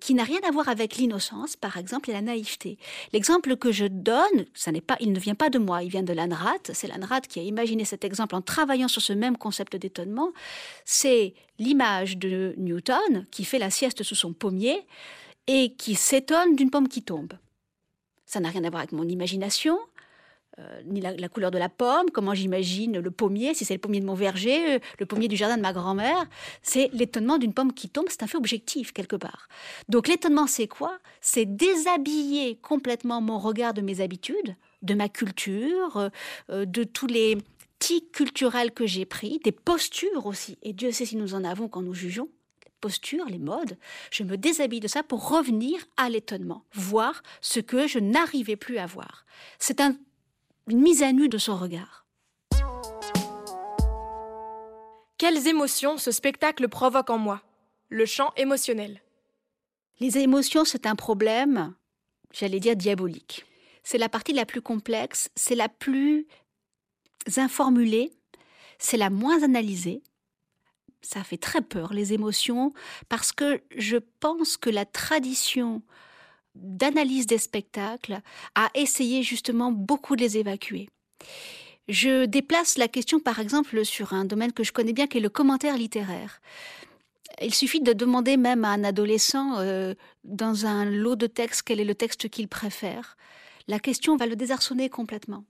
qui 0.00 0.14
n'a 0.14 0.22
rien 0.22 0.38
à 0.46 0.50
voir 0.52 0.68
avec 0.68 0.96
l'innocence, 0.96 1.56
par 1.56 1.76
exemple, 1.76 2.10
et 2.10 2.12
la 2.12 2.22
naïveté. 2.22 2.78
L'exemple 3.12 3.56
que 3.56 3.72
je 3.72 3.84
donne, 3.84 4.46
ça 4.54 4.70
n'est 4.70 4.80
pas, 4.80 4.96
il 5.00 5.12
ne 5.12 5.18
vient 5.18 5.34
pas 5.34 5.50
de 5.50 5.58
moi, 5.58 5.82
il 5.82 5.90
vient 5.90 6.04
de 6.04 6.12
Lanrat. 6.12 6.58
C'est 6.72 6.86
Lanrat 6.86 7.20
qui 7.20 7.40
a 7.40 7.42
imaginé 7.42 7.84
cet 7.84 8.04
exemple 8.04 8.36
en 8.36 8.42
travaillant 8.42 8.88
sur 8.88 9.02
ce 9.02 9.12
même 9.12 9.36
concept 9.36 9.74
d'étonnement. 9.76 10.30
C'est 10.84 11.34
l'image 11.58 12.16
de 12.16 12.54
Newton 12.58 13.26
qui 13.30 13.44
fait 13.44 13.58
la 13.58 13.70
sieste 13.70 14.04
sous 14.04 14.14
son 14.14 14.32
pommier 14.32 14.86
et 15.48 15.74
qui 15.74 15.96
s'étonne 15.96 16.54
d'une 16.54 16.70
pomme 16.70 16.88
qui 16.88 17.02
tombe. 17.02 17.32
Ça 18.24 18.38
n'a 18.38 18.50
rien 18.50 18.62
à 18.64 18.70
voir 18.70 18.80
avec 18.80 18.92
mon 18.92 19.08
imagination, 19.08 19.78
euh, 20.58 20.82
ni 20.86 21.00
la, 21.00 21.28
couleur 21.28 21.50
de 21.50 21.58
la 21.58 21.68
pomme, 21.68 22.10
comment 22.12 22.34
j'imagine 22.34 22.98
le 22.98 23.10
pommier, 23.10 23.54
si 23.54 23.64
c'est 23.64 23.74
le 23.74 23.80
pommier 23.80 24.00
de 24.00 24.06
mon 24.06 24.14
verger, 24.14 24.74
euh, 24.74 24.78
le 24.98 25.06
pommier 25.06 25.28
du 25.28 25.36
jardin 25.36 25.56
de 25.56 25.62
ma 25.62 25.72
grand-mère. 25.72 26.26
C'est 26.62 26.90
l'étonnement 26.92 27.38
d'une 27.38 27.54
pomme 27.54 27.72
qui 27.72 27.88
tombe, 27.88 28.06
c'est 28.08 28.22
un 28.22 28.26
fait 28.26 28.36
objectif 28.36 28.92
quelque 28.92 29.16
part. 29.16 29.48
Donc 29.88 30.08
l'étonnement, 30.08 30.46
c'est 30.46 30.66
quoi? 30.66 30.98
C'est 31.20 31.44
déshabiller 31.44 32.56
complètement 32.56 33.20
mon 33.20 33.38
regard 33.38 33.72
de 33.72 33.82
mes 33.82 34.00
habitudes, 34.00 34.56
de 34.82 34.94
ma 34.94 35.08
culture, 35.08 36.10
euh, 36.50 36.64
de 36.64 36.82
tous 36.82 37.06
les 37.06 37.38
tics 37.78 38.10
culturels 38.10 38.72
que 38.72 38.86
j'ai 38.86 39.04
pris, 39.04 39.40
des 39.44 39.52
postures 39.52 40.26
aussi. 40.26 40.58
Et 40.62 40.72
Dieu 40.72 40.90
sait 40.90 41.06
si 41.06 41.16
nous 41.16 41.34
en 41.34 41.44
avons 41.44 41.68
quand 41.68 41.82
nous 41.82 41.94
jugeons 41.94 42.28
postures, 42.80 43.26
les 43.26 43.38
modes, 43.38 43.76
je 44.10 44.22
me 44.22 44.36
déshabille 44.36 44.80
de 44.80 44.88
ça 44.88 45.02
pour 45.02 45.28
revenir 45.28 45.84
à 45.96 46.08
l'étonnement, 46.08 46.64
voir 46.72 47.22
ce 47.40 47.60
que 47.60 47.86
je 47.86 47.98
n'arrivais 47.98 48.56
plus 48.56 48.78
à 48.78 48.86
voir. 48.86 49.24
C'est 49.58 49.80
un 49.80 49.96
une 50.68 50.80
mise 50.80 51.02
à 51.02 51.12
nu 51.12 51.28
de 51.28 51.38
son 51.38 51.56
regard. 51.56 52.06
Quelles 55.16 55.48
émotions 55.48 55.96
ce 55.96 56.12
spectacle 56.12 56.68
provoque 56.68 57.10
en 57.10 57.18
moi? 57.18 57.42
Le 57.88 58.06
champ 58.06 58.32
émotionnel. 58.36 59.02
Les 59.98 60.18
émotions, 60.18 60.64
c'est 60.64 60.86
un 60.86 60.94
problème, 60.94 61.74
j'allais 62.32 62.60
dire 62.60 62.76
diabolique. 62.76 63.44
C'est 63.82 63.98
la 63.98 64.08
partie 64.08 64.32
la 64.32 64.44
plus 64.44 64.60
complexe, 64.60 65.30
c'est 65.34 65.54
la 65.54 65.68
plus 65.68 66.26
informulée, 67.36 68.12
c'est 68.78 68.98
la 68.98 69.10
moins 69.10 69.42
analysée. 69.42 70.02
Ça 71.00 71.24
fait 71.24 71.38
très 71.38 71.62
peur, 71.62 71.94
les 71.94 72.12
émotions, 72.12 72.72
parce 73.08 73.32
que 73.32 73.62
je 73.76 73.96
pense 74.20 74.56
que 74.56 74.68
la 74.68 74.84
tradition 74.84 75.82
d'analyse 76.62 77.26
des 77.26 77.38
spectacles 77.38 78.20
a 78.54 78.70
essayé 78.74 79.22
justement 79.22 79.72
beaucoup 79.72 80.16
de 80.16 80.22
les 80.22 80.38
évacuer. 80.38 80.88
Je 81.88 82.26
déplace 82.26 82.76
la 82.76 82.88
question 82.88 83.18
par 83.18 83.38
exemple 83.38 83.84
sur 83.84 84.12
un 84.12 84.24
domaine 84.24 84.52
que 84.52 84.64
je 84.64 84.72
connais 84.72 84.92
bien 84.92 85.06
qui 85.06 85.18
est 85.18 85.22
le 85.22 85.30
commentaire 85.30 85.76
littéraire. 85.76 86.40
Il 87.40 87.54
suffit 87.54 87.80
de 87.80 87.92
demander 87.92 88.36
même 88.36 88.64
à 88.64 88.70
un 88.70 88.84
adolescent 88.84 89.58
euh, 89.58 89.94
dans 90.24 90.66
un 90.66 90.84
lot 90.84 91.16
de 91.16 91.26
textes 91.26 91.62
quel 91.62 91.80
est 91.80 91.84
le 91.84 91.94
texte 91.94 92.28
qu'il 92.28 92.48
préfère. 92.48 93.16
La 93.68 93.78
question 93.78 94.16
va 94.16 94.26
le 94.26 94.36
désarçonner 94.36 94.90
complètement. 94.90 95.44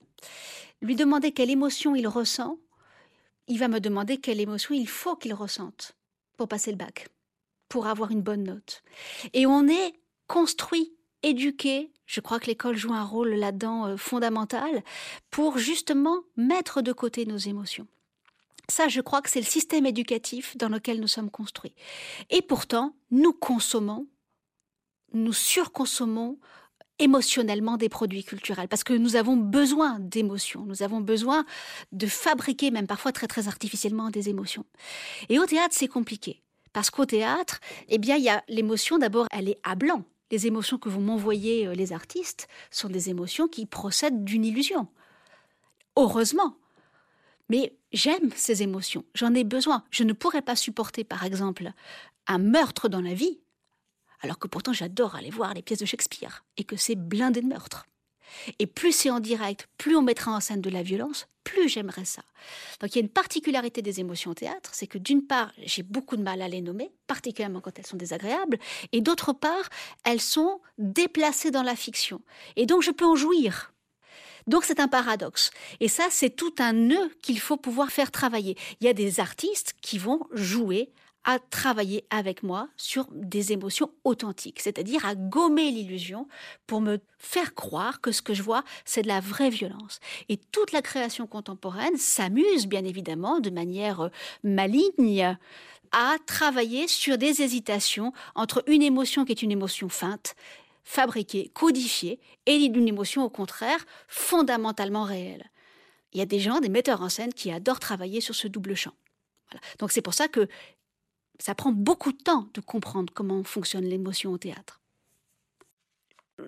Lui 0.81 0.97
demander 0.97 1.33
quelle 1.33 1.51
émotion 1.51 1.97
il 1.97 2.07
ressent, 2.07 2.59
il 3.49 3.59
va 3.59 3.69
me 3.69 3.81
demander 3.81 4.19
quelle 4.19 4.41
émotion 4.41 4.75
il 4.75 4.89
faut 4.89 5.17
qu'il 5.17 5.35
ressente 5.35 5.97
pour 6.37 6.47
passer 6.47 6.71
le 6.71 6.77
bac, 6.77 7.09
pour 7.69 7.87
avoir 7.87 8.11
une 8.11 8.23
bonne 8.23 8.45
note. 8.45 8.83
Et 9.33 9.47
on 9.47 9.67
est 9.67 9.95
construit 10.27 10.93
éduquer, 11.23 11.91
je 12.07 12.21
crois 12.21 12.41
que 12.41 12.47
l'école 12.47 12.77
joue 12.77 12.93
un 12.93 13.05
rôle 13.05 13.31
là-dedans 13.31 13.87
euh, 13.87 13.97
fondamental, 13.97 14.83
pour 15.31 15.59
justement 15.59 16.21
mettre 16.37 16.83
de 16.83 16.93
côté 16.93 17.27
nos 17.27 17.37
émotions. 17.37 17.87
Ça, 18.71 18.89
je 18.89 19.01
crois 19.01 19.23
que 19.23 19.31
c'est 19.31 19.41
le 19.41 19.47
système 19.47 19.87
éducatif 19.87 20.57
dans 20.57 20.69
lequel 20.69 21.01
nous 21.01 21.09
sommes 21.09 21.31
construits. 21.31 21.75
Et 22.29 22.43
pourtant, 22.43 22.95
nous 23.11 23.33
consommons, 23.33 24.07
nous 25.15 25.33
surconsommons 25.33 26.39
émotionnellement 26.99 27.77
des 27.77 27.89
produits 27.89 28.25
culturels 28.25 28.69
parce 28.69 28.85
que 28.85 28.93
nous 28.93 29.17
avons 29.17 29.37
besoin 29.37 29.99
d'émotions, 30.01 30.65
nous 30.67 30.83
avons 30.83 31.01
besoin 31.01 31.45
de 31.93 32.07
fabriquer 32.07 32.71
même 32.71 32.87
parfois 32.87 33.13
très 33.13 33.29
très 33.29 33.49
artificiellement 33.49 34.11
des 34.11 34.29
émotions. 34.29 34.67
Et 35.29 35.39
au 35.39 35.47
théâtre, 35.47 35.75
c'est 35.79 35.89
compliqué 35.89 36.43
parce 36.73 36.91
qu'au 36.91 37.07
théâtre, 37.07 37.61
eh 37.89 37.99
bien, 37.99 38.17
il 38.17 38.25
y 38.25 38.29
a 38.29 38.43
l'émotion 38.49 38.99
d'abord, 38.99 39.27
elle 39.31 39.49
est 39.49 39.59
à 39.63 39.75
blanc, 39.75 40.05
les 40.31 40.47
émotions 40.47 40.79
que 40.79 40.89
vous 40.89 41.01
m'envoyez, 41.01 41.67
euh, 41.67 41.75
les 41.75 41.93
artistes, 41.93 42.49
sont 42.71 42.89
des 42.89 43.11
émotions 43.11 43.49
qui 43.49 43.67
procèdent 43.67 44.25
d'une 44.25 44.45
illusion. 44.45 44.89
Heureusement. 45.97 46.57
Mais 47.49 47.77
j'aime 47.93 48.31
ces 48.37 48.63
émotions, 48.63 49.05
j'en 49.15 49.35
ai 49.35 49.45
besoin. 49.45 49.85
Je 49.91 50.05
ne 50.05 50.13
pourrais 50.13 50.43
pas 50.43 50.57
supporter, 50.57 51.03
par 51.03 51.25
exemple, 51.25 51.73
un 52.27 52.39
meurtre 52.39 52.89
dans 52.89 53.01
la 53.01 53.15
vie, 53.15 53.41
alors 54.21 54.39
que 54.39 54.49
pourtant 54.49 54.73
j'adore 54.73 55.15
aller 55.15 55.31
voir 55.31 55.55
les 55.55 55.63
pièces 55.63 55.79
de 55.79 55.87
Shakespeare, 55.87 56.45
et 56.57 56.65
que 56.65 56.77
c'est 56.77 56.95
blindé 56.95 57.41
de 57.41 57.47
meurtres. 57.47 57.87
Et 58.59 58.67
plus 58.67 58.93
c'est 58.93 59.11
en 59.11 59.21
direct, 59.21 59.69
plus 59.79 59.97
on 59.97 60.03
mettra 60.03 60.33
en 60.33 60.41
scène 60.41 60.61
de 60.61 60.71
la 60.71 60.83
violence, 60.83 61.27
plus 61.45 61.69
j'aimerais 61.69 62.05
ça. 62.05 62.23
Donc 62.81 62.95
il 62.95 62.99
y 62.99 63.01
a 63.01 63.03
une 63.03 63.09
particularité 63.09 63.83
des 63.83 64.01
émotions 64.01 64.31
au 64.33 64.35
théâtre, 64.35 64.71
c'est 64.73 64.87
que 64.87 64.99
d'une 64.99 65.27
part, 65.27 65.53
j'ai 65.59 65.83
beaucoup 65.83 66.17
de 66.17 66.23
mal 66.23 66.43
à 66.43 66.49
les 66.49 66.61
nommer, 66.61 66.93
particulièrement 67.07 67.61
quand 67.61 67.79
elles 67.79 67.87
sont 67.87 67.97
désagréables, 67.97 68.59
et 68.93 69.01
d'autre 69.01 69.33
part, 69.33 69.69
elles 70.05 70.21
sont 70.21 70.61
déplacées 70.79 71.51
dans 71.51 71.63
la 71.63 71.77
fiction. 71.77 72.23
Et 72.57 72.67
donc 72.67 72.83
je 72.83 72.91
peux 72.91 73.07
en 73.07 73.17
jouir. 73.17 73.73
Donc 74.47 74.65
c'est 74.65 74.81
un 74.81 74.89
paradoxe. 74.89 75.51
Et 75.81 75.89
ça, 75.89 76.07
c'est 76.11 76.31
tout 76.31 76.55
un 76.59 76.73
nœud 76.73 77.11
qu'il 77.23 77.39
faut 77.39 77.59
pouvoir 77.59 77.91
faire 77.91 78.11
travailler. 78.11 78.57
Il 78.81 78.87
y 78.87 78.91
a 78.91 78.95
des 78.95 79.21
artistes 79.21 79.75
qui 79.83 79.99
vont 79.99 80.27
jouer 80.33 80.91
à 81.29 81.39
travailler 81.39 82.07
avec 82.09 82.43
moi 82.43 82.71
sur 82.79 83.07
des 83.13 83.53
émotions 83.53 83.91
authentiques, 84.03 84.61
c'est-à-dire 84.61 85.05
à 85.05 85.15
gommer 85.15 85.71
l'illusion 85.71 86.27
pour 86.67 86.81
me 86.81 87.01
faire 87.19 87.55
croire 87.55 88.01
que 88.01 88.13
ce 88.13 88.23
que 88.23 88.33
je 88.33 88.43
vois, 88.43 88.65
c'est 88.87 89.03
de 89.03 89.09
la 89.09 89.21
vraie 89.21 89.51
violence. 89.51 90.01
Et 90.31 90.39
toute 90.39 90.73
la 90.73 90.81
création 90.81 91.27
contemporaine 91.27 91.99
s'amuse, 91.99 92.67
bien 92.67 92.83
évidemment, 92.83 93.41
de 93.41 93.51
manière 93.51 94.01
euh, 94.01 94.09
maligne, 94.43 95.37
à 95.93 96.17
travailler 96.25 96.89
sur 96.89 97.19
des 97.19 97.43
hésitations 97.43 98.15
entre 98.35 98.65
une 98.67 98.83
émotion 98.83 99.27
qui 99.27 99.33
est 99.33 99.43
une 99.43 99.53
émotion 99.53 99.91
feinte, 99.91 100.35
fabriquée, 100.83 101.51
codifiée, 101.53 102.21
et 102.47 102.57
une 102.57 102.89
émotion 102.89 103.23
au 103.23 103.29
contraire 103.29 103.85
fondamentalement 104.07 105.05
réelle. 105.05 105.51
Il 106.15 106.21
y 106.21 106.23
a 106.23 106.27
des 106.27 106.41
gens, 106.41 106.61
des 106.61 106.71
metteurs 106.71 107.03
en 107.03 107.11
scène 107.11 107.35
qui 107.35 107.53
adorent 107.53 107.81
travailler 107.81 108.23
sur 108.23 108.35
ce 108.35 108.49
double 108.49 108.77
champ. 108.77 108.95
Donc 109.79 109.93
c'est 109.93 110.03
pour 110.03 110.15
ça 110.15 110.29
que 110.29 110.49
ça 111.39 111.55
prend 111.55 111.73
beaucoup 111.73 112.13
de 112.13 112.19
temps 112.19 112.49
de 112.55 112.61
comprendre 112.61 113.13
comment 113.15 113.43
fonctionne 113.45 113.85
l'émotion 113.85 114.33
au 114.33 114.39
théâtre. 114.39 114.81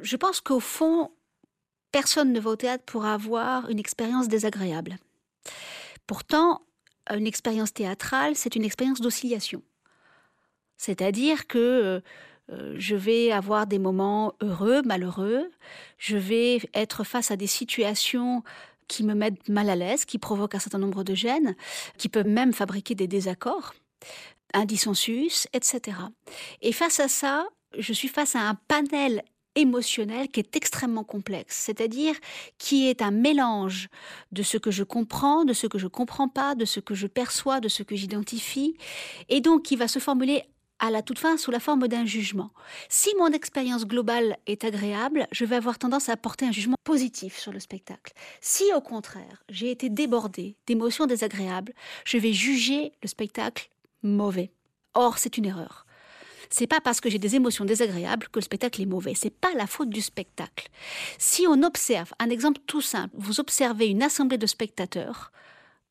Je 0.03 0.17
pense 0.17 0.41
qu'au 0.41 0.61
fond, 0.61 1.11
personne 1.93 2.33
ne 2.33 2.41
va 2.41 2.51
au 2.51 2.57
théâtre 2.57 2.85
pour 2.85 3.05
avoir 3.05 3.69
une 3.71 3.79
expérience 3.79 4.29
désagréable. 4.29 4.99
Pourtant, 6.07 6.63
une 7.11 7.27
expérience 7.27 7.73
théâtrale, 7.73 8.37
c'est 8.37 8.57
une 8.57 8.65
expérience 8.65 9.01
d'oscillation. 9.01 9.63
C'est-à-dire 10.77 11.47
que 11.47 12.03
euh, 12.51 12.75
je 12.79 12.97
vais 12.97 13.33
avoir 13.33 13.67
des 13.67 13.79
moments 13.79 14.35
heureux, 14.41 14.83
malheureux, 14.83 15.51
je 15.99 16.17
vais 16.17 16.61
être 16.75 17.05
face 17.05 17.31
à 17.31 17.37
des 17.37 17.47
situations 17.47 18.43
qui 18.89 19.05
me 19.05 19.15
mettent 19.15 19.49
mal 19.49 19.71
à 19.71 19.77
l'aise, 19.77 20.05
qui 20.05 20.19
provoquent 20.19 20.57
un 20.57 20.61
certain 20.61 20.79
nombre 20.79 21.05
de 21.05 21.15
gènes, 21.15 21.55
qui 21.97 22.09
peuvent 22.09 22.27
même 22.27 22.53
fabriquer 22.53 22.97
des 22.97 23.07
désaccords, 23.07 23.75
un 24.55 24.65
dissensus, 24.65 25.47
etc. 25.53 25.97
Et 26.63 26.73
face 26.73 27.01
à 27.01 27.09
ça, 27.09 27.47
je 27.79 27.93
suis 27.93 28.09
face 28.09 28.35
à 28.37 28.41
un 28.41 28.55
panel 28.55 29.23
émotionnel 29.57 30.29
qui 30.29 30.41
est 30.41 30.57
extrêmement 30.57 31.05
complexe, 31.05 31.57
c'est-à-dire 31.57 32.15
qui 32.59 32.89
est 32.89 33.03
un 33.03 33.11
mélange 33.11 33.89
de 34.33 34.43
ce 34.43 34.59
que 34.59 34.71
je 34.71 34.85
comprends, 34.85 35.45
de 35.45 35.53
ce 35.53 35.67
que 35.67 35.79
je 35.79 35.89
comprends 35.89 36.29
pas, 36.29 36.55
de 36.55 36.65
ce 36.65 36.81
que 36.81 36.95
je 36.95 37.07
perçois, 37.07 37.61
de 37.61 37.69
ce 37.69 37.83
que 37.83 37.97
j'identifie, 37.97 38.77
et 39.29 39.41
donc 39.41 39.63
qui 39.63 39.77
va 39.77 39.89
se 39.89 39.99
formuler 39.99 40.45
à 40.79 40.91
la 40.91 41.03
toute 41.03 41.19
fin 41.19 41.37
sous 41.37 41.51
la 41.51 41.61
forme 41.61 41.89
d'un 41.89 42.07
jugement. 42.07 42.51
Si 42.89 43.11
mon 43.19 43.29
expérience 43.29 43.87
globale 43.87 44.39
est 44.47 44.65
agréable, 44.65 45.27
je 45.31 45.45
vais 45.45 45.57
avoir 45.57 45.79
tendance 45.79 46.09
à 46.09 46.17
porter 46.17 46.47
un 46.47 46.53
jugement 46.53 46.77
positif 46.85 47.39
sur 47.39 47.53
le 47.53 47.61
spectacle. 47.61 48.15
Si 48.41 48.65
au 48.75 48.81
contraire, 48.81 49.45
j'ai 49.51 49.71
été 49.71 49.91
débordée 49.91 50.57
d'émotions 50.67 51.07
désagréables, 51.07 51.75
je 52.07 52.17
vais 52.17 52.33
juger 52.33 52.93
le 53.03 53.09
spectacle 53.09 53.69
mauvais. 54.03 54.53
Or, 54.95 55.19
c'est 55.19 55.39
une 55.39 55.47
erreur. 55.47 55.87
C'est 56.51 56.67
pas 56.67 56.81
parce 56.81 57.01
que 57.01 57.09
j'ai 57.09 57.19
des 57.19 57.37
émotions 57.37 57.65
désagréables 57.65 58.27
que 58.29 58.41
le 58.41 58.45
spectacle 58.45 58.83
est 58.83 58.87
mauvais. 58.87 59.15
C'est 59.15 59.31
pas 59.31 59.55
la 59.57 59.69
faute 59.69 59.91
du 59.91 60.01
spectacle. 60.01 60.69
Si 61.17 61.47
on 61.47 61.63
observe, 61.63 62.13
un 62.19 62.29
exemple 62.29 62.61
tout 62.67 62.81
simple, 62.81 63.15
vous 63.17 63.39
observez 63.39 63.87
une 63.87 64.03
assemblée 64.03 64.39
de 64.39 64.47
spectateurs, 64.47 65.31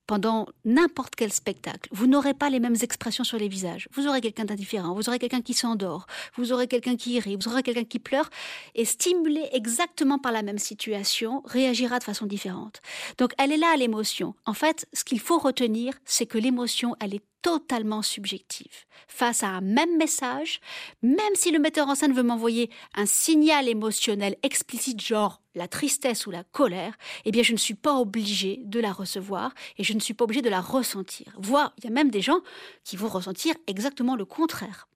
pendant 0.10 0.48
n'importe 0.66 1.16
quel 1.16 1.32
spectacle, 1.32 1.88
vous 1.92 2.08
n'aurez 2.08 2.34
pas 2.34 2.50
les 2.50 2.60
mêmes 2.60 2.76
expressions 2.82 3.24
sur 3.24 3.38
les 3.38 3.48
visages. 3.48 3.88
Vous 3.94 4.08
aurez 4.08 4.22
quelqu'un 4.22 4.46
d'indifférent, 4.46 4.96
vous 4.96 5.08
aurez 5.08 5.20
quelqu'un 5.20 5.42
qui 5.42 5.54
s'endort, 5.54 6.08
vous 6.36 6.52
aurez 6.52 6.68
quelqu'un 6.68 6.96
qui 6.96 7.20
rit, 7.20 7.36
vous 7.36 7.48
aurez 7.48 7.62
quelqu'un 7.62 7.84
qui 7.84 8.00
pleure, 8.00 8.28
et 8.74 8.86
stimulé 8.86 9.48
exactement 9.54 10.18
par 10.18 10.32
la 10.32 10.42
même 10.42 10.58
situation, 10.58 11.44
réagira 11.46 12.00
de 12.00 12.04
façon 12.04 12.26
différente. 12.26 12.82
Donc 13.20 13.34
elle 13.38 13.52
est 13.52 13.58
là 13.58 13.78
l'émotion. 13.78 14.34
En 14.48 14.56
fait, 14.56 14.88
ce 14.94 15.04
qu'il 15.04 15.20
faut 15.20 15.38
retenir, 15.38 15.94
c'est 16.06 16.26
que 16.26 16.40
l'émotion, 16.40 16.96
elle 17.00 17.14
est 17.14 17.24
totalement 17.42 18.02
subjective. 18.02 18.86
Face 19.08 19.44
à 19.44 19.48
un 19.48 19.62
même 19.62 19.98
message, 19.98 20.60
même 21.02 21.36
si 21.36 21.52
le 21.52 21.60
metteur 21.60 21.88
en 21.88 21.96
scène 21.96 22.14
veut 22.14 22.24
m'envoyer 22.24 22.70
un 22.96 23.06
signal 23.06 23.68
émotionnel 23.68 24.36
explicite 24.44 25.02
genre 25.02 25.42
la 25.56 25.68
tristesse 25.68 26.28
ou 26.28 26.32
la 26.32 26.44
colère, 26.44 26.98
eh 27.26 27.32
bien 27.32 27.44
je 27.44 27.54
ne 27.54 27.58
suis 27.58 27.74
pas 27.74 27.96
obligée 27.96 28.62
de 28.66 28.80
la 28.80 28.92
recevoir 28.92 29.54
et 29.78 29.84
je 29.84 29.94
ne 29.94 30.00
suis 30.00 30.14
pas 30.14 30.26
obligée 30.26 30.42
de 30.42 30.50
la 30.50 30.62
ressentir. 30.62 31.36
Voire, 31.38 31.74
il 31.78 31.86
y 31.86 31.88
a 31.88 31.92
même 31.92 32.12
des 32.12 32.22
gens 32.22 32.40
qui 32.84 32.98
vont 32.98 33.10
ressentir 33.10 33.56
exactement 33.68 34.16
le 34.16 34.26
contraire. 34.26 34.88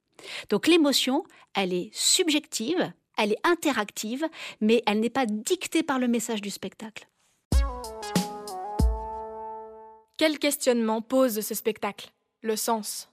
Donc 0.48 0.66
l'émotion, 0.66 1.24
elle 1.54 1.72
est 1.72 1.90
subjective, 1.92 2.92
elle 3.16 3.32
est 3.32 3.46
interactive, 3.46 4.26
mais 4.60 4.82
elle 4.86 5.00
n'est 5.00 5.10
pas 5.10 5.26
dictée 5.26 5.82
par 5.82 5.98
le 5.98 6.08
message 6.08 6.40
du 6.40 6.50
spectacle. 6.50 7.08
Quel 10.16 10.38
questionnement 10.38 11.02
pose 11.02 11.40
ce 11.40 11.54
spectacle? 11.54 12.13
Le 12.44 12.56
sens. 12.56 13.10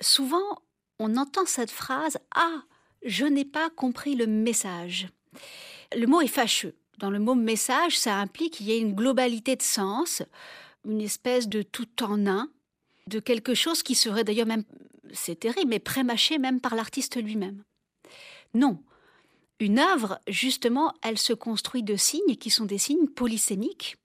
Souvent, 0.00 0.62
on 0.98 1.16
entend 1.16 1.46
cette 1.46 1.70
phrase 1.70 2.18
Ah, 2.34 2.62
je 3.04 3.24
n'ai 3.24 3.44
pas 3.44 3.70
compris 3.70 4.14
le 4.14 4.26
message. 4.26 5.08
Le 5.96 6.06
mot 6.06 6.20
est 6.20 6.28
fâcheux. 6.28 6.74
Dans 6.98 7.10
le 7.10 7.18
mot 7.18 7.34
message, 7.34 7.98
ça 7.98 8.16
implique 8.16 8.54
qu'il 8.54 8.66
y 8.66 8.72
ait 8.72 8.80
une 8.80 8.94
globalité 8.94 9.56
de 9.56 9.62
sens, 9.62 10.22
une 10.84 11.00
espèce 11.00 11.48
de 11.48 11.62
tout 11.62 12.02
en 12.02 12.26
un, 12.26 12.50
de 13.08 13.18
quelque 13.18 13.54
chose 13.54 13.82
qui 13.82 13.94
serait 13.94 14.24
d'ailleurs 14.24 14.46
même, 14.46 14.64
c'est 15.12 15.40
terrible, 15.40 15.70
mais 15.70 15.78
prémâché 15.80 16.38
même 16.38 16.60
par 16.60 16.74
l'artiste 16.74 17.20
lui-même. 17.20 17.64
Non. 18.54 18.82
Une 19.58 19.78
œuvre, 19.78 20.20
justement, 20.28 20.92
elle 21.02 21.18
se 21.18 21.32
construit 21.32 21.82
de 21.82 21.96
signes 21.96 22.36
qui 22.36 22.50
sont 22.50 22.66
des 22.66 22.78
signes 22.78 23.08
polysémiques 23.08 23.96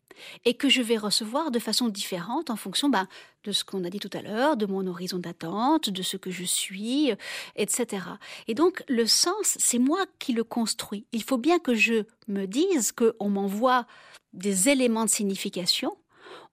et 0.46 0.54
que 0.54 0.70
je 0.70 0.82
vais 0.82 0.98
recevoir 0.98 1.52
de 1.52 1.60
façon 1.60 1.90
différente 1.90 2.50
en 2.50 2.56
fonction 2.56 2.90
ben, 2.90 3.08
de 3.44 3.52
ce 3.52 3.64
qu'on 3.64 3.84
a 3.84 3.90
dit 3.90 4.00
tout 4.00 4.10
à 4.14 4.22
l'heure, 4.22 4.58
de 4.58 4.66
mon 4.66 4.86
horizon 4.88 5.20
d'attente, 5.20 5.90
de 5.90 6.02
ce 6.02 6.18
que 6.18 6.32
je 6.32 6.44
suis, 6.44 7.12
etc. 7.56 8.06
Et 8.48 8.54
donc 8.54 8.84
le 8.88 9.06
sens, 9.06 9.56
c'est 9.58 9.80
moi 9.80 10.06
qui 10.20 10.34
le 10.34 10.44
construis. 10.44 11.06
Il 11.12 11.24
faut 11.24 11.38
bien 11.38 11.60
que 11.60 11.74
je 11.74 12.04
me 12.28 12.46
dise 12.46 12.92
qu'on 12.92 13.30
m'envoie 13.30 13.86
des 14.34 14.70
éléments 14.70 15.06
de 15.06 15.10
signification, 15.10 15.98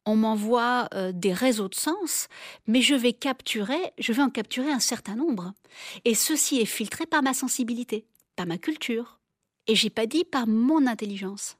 on 0.06 0.16
m'envoie 0.16 0.88
euh, 0.94 1.12
des 1.12 1.32
réseaux 1.32 1.68
de 1.68 1.74
sens, 1.74 2.28
mais 2.66 2.82
je 2.82 2.94
vais 2.94 3.12
capturer, 3.12 3.92
je 3.98 4.12
vais 4.12 4.22
en 4.22 4.30
capturer 4.30 4.70
un 4.70 4.80
certain 4.80 5.16
nombre. 5.16 5.52
Et 6.04 6.14
ceci 6.14 6.60
est 6.60 6.66
filtré 6.66 7.06
par 7.06 7.22
ma 7.22 7.34
sensibilité, 7.34 8.06
par 8.36 8.46
ma 8.46 8.58
culture. 8.58 9.18
Et 9.66 9.74
j'ai 9.74 9.90
pas 9.90 10.06
dit 10.06 10.24
par 10.24 10.46
mon 10.46 10.86
intelligence 10.86 11.56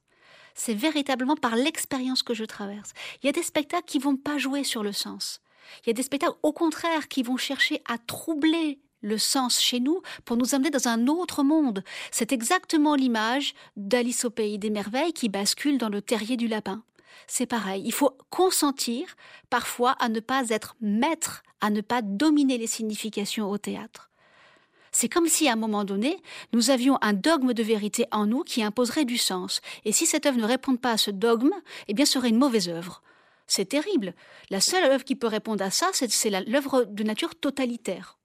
c'est 0.55 0.73
véritablement 0.73 1.35
par 1.35 1.55
l'expérience 1.55 2.23
que 2.23 2.33
je 2.33 2.45
traverse. 2.45 2.93
Il 3.21 3.27
y 3.27 3.29
a 3.29 3.33
des 3.33 3.43
spectacles 3.43 3.85
qui 3.85 3.99
vont 3.99 4.15
pas 4.15 4.37
jouer 4.37 4.63
sur 4.63 4.83
le 4.83 4.93
sens. 4.93 5.41
Il 5.83 5.87
y 5.87 5.89
a 5.91 5.93
des 5.93 6.03
spectacles, 6.03 6.37
au 6.43 6.53
contraire, 6.53 7.07
qui 7.07 7.23
vont 7.23 7.37
chercher 7.37 7.81
à 7.87 7.97
troubler 7.97 8.79
le 9.01 9.17
sens 9.17 9.61
chez 9.61 9.79
nous 9.79 10.01
pour 10.23 10.37
nous 10.37 10.55
amener 10.55 10.71
dans 10.71 10.87
un 10.87 11.07
autre 11.07 11.43
monde. 11.43 11.83
C'est 12.11 12.31
exactement 12.31 12.95
l'image 12.95 13.53
d'Alice 13.75 14.25
au 14.25 14.29
pays 14.29 14.57
des 14.57 14.69
merveilles 14.69 15.13
qui 15.13 15.29
bascule 15.29 15.77
dans 15.77 15.89
le 15.89 16.01
terrier 16.01 16.37
du 16.37 16.47
lapin. 16.47 16.83
C'est 17.27 17.45
pareil, 17.45 17.83
il 17.85 17.93
faut 17.93 18.17
consentir 18.29 19.15
parfois 19.49 19.91
à 19.99 20.09
ne 20.09 20.19
pas 20.19 20.49
être 20.49 20.75
maître, 20.81 21.43
à 21.61 21.69
ne 21.69 21.81
pas 21.81 22.01
dominer 22.01 22.57
les 22.57 22.67
significations 22.67 23.49
au 23.49 23.57
théâtre. 23.57 24.11
C'est 24.97 25.09
comme 25.09 25.27
si 25.27 25.49
à 25.49 25.51
un 25.51 25.57
moment 25.57 25.83
donné, 25.83 26.21
nous 26.53 26.69
avions 26.69 26.97
un 27.01 27.11
dogme 27.11 27.51
de 27.51 27.61
vérité 27.61 28.05
en 28.11 28.25
nous 28.25 28.43
qui 28.43 28.63
imposerait 28.63 29.03
du 29.03 29.17
sens. 29.17 29.59
Et 29.83 29.91
si 29.91 30.05
cette 30.05 30.25
œuvre 30.25 30.37
ne 30.37 30.45
répond 30.45 30.77
pas 30.77 30.91
à 30.91 30.97
ce 30.97 31.11
dogme, 31.11 31.51
eh 31.89 31.93
bien, 31.93 32.05
ce 32.05 32.13
serait 32.13 32.29
une 32.29 32.37
mauvaise 32.37 32.69
œuvre. 32.69 33.03
C'est 33.45 33.65
terrible. 33.65 34.13
La 34.49 34.61
seule 34.61 34.85
œuvre 34.85 35.03
qui 35.03 35.17
peut 35.17 35.27
répondre 35.27 35.65
à 35.65 35.69
ça, 35.69 35.89
c'est 35.91 36.29
l'œuvre 36.47 36.85
de 36.85 37.03
nature 37.03 37.35
totalitaire. 37.35 38.17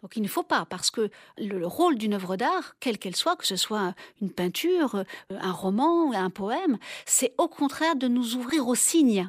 Donc 0.00 0.16
il 0.16 0.22
ne 0.22 0.28
faut 0.28 0.42
pas, 0.42 0.64
parce 0.64 0.90
que 0.90 1.10
le 1.36 1.66
rôle 1.66 1.98
d'une 1.98 2.14
œuvre 2.14 2.36
d'art, 2.36 2.76
quelle 2.80 2.96
qu'elle 2.96 3.16
soit, 3.16 3.36
que 3.36 3.46
ce 3.46 3.56
soit 3.56 3.94
une 4.22 4.30
peinture, 4.30 5.04
un 5.28 5.52
roman, 5.52 6.10
un 6.12 6.30
poème, 6.30 6.78
c'est 7.04 7.34
au 7.36 7.48
contraire 7.48 7.96
de 7.96 8.08
nous 8.08 8.34
ouvrir 8.36 8.66
aux 8.66 8.74
signes 8.74 9.28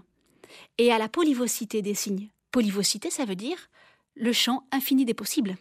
et 0.77 0.93
à 0.93 0.97
la 0.97 1.09
polyvocité 1.09 1.81
des 1.81 1.93
signes. 1.93 2.29
Polyvocité, 2.51 3.09
ça 3.09 3.25
veut 3.25 3.35
dire 3.35 3.69
le 4.15 4.31
champ 4.31 4.63
infini 4.71 5.03
des 5.03 5.13
possibles. 5.13 5.57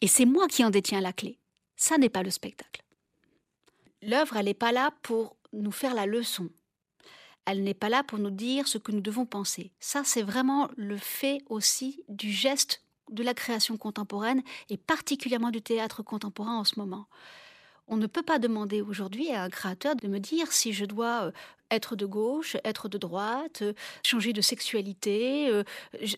Et 0.00 0.08
c'est 0.08 0.24
moi 0.24 0.48
qui 0.48 0.64
en 0.64 0.70
détiens 0.70 1.00
la 1.00 1.12
clé. 1.12 1.38
Ça 1.76 1.98
n'est 1.98 2.08
pas 2.08 2.22
le 2.22 2.30
spectacle. 2.30 2.84
L'œuvre, 4.02 4.36
elle 4.36 4.46
n'est 4.46 4.54
pas 4.54 4.72
là 4.72 4.92
pour 5.02 5.36
nous 5.52 5.72
faire 5.72 5.94
la 5.94 6.06
leçon. 6.06 6.50
Elle 7.46 7.62
n'est 7.62 7.74
pas 7.74 7.88
là 7.88 8.02
pour 8.02 8.18
nous 8.18 8.30
dire 8.30 8.68
ce 8.68 8.78
que 8.78 8.92
nous 8.92 9.00
devons 9.00 9.26
penser. 9.26 9.72
Ça, 9.80 10.02
c'est 10.04 10.22
vraiment 10.22 10.68
le 10.76 10.96
fait 10.96 11.42
aussi 11.48 12.02
du 12.08 12.30
geste 12.30 12.82
de 13.10 13.22
la 13.22 13.34
création 13.34 13.76
contemporaine 13.76 14.42
et 14.70 14.76
particulièrement 14.76 15.50
du 15.50 15.60
théâtre 15.60 16.02
contemporain 16.02 16.58
en 16.58 16.64
ce 16.64 16.78
moment. 16.78 17.06
On 17.86 17.98
ne 17.98 18.06
peut 18.06 18.22
pas 18.22 18.38
demander 18.38 18.80
aujourd'hui 18.80 19.30
à 19.30 19.42
un 19.42 19.50
créateur 19.50 19.94
de 19.94 20.08
me 20.08 20.18
dire 20.18 20.52
si 20.52 20.72
je 20.72 20.86
dois 20.86 21.24
euh, 21.24 21.32
être 21.70 21.96
de 21.96 22.06
gauche, 22.06 22.56
être 22.64 22.88
de 22.88 22.96
droite, 22.96 23.60
euh, 23.60 23.74
changer 24.02 24.32
de 24.32 24.40
sexualité. 24.40 25.48
Euh, 25.50 25.64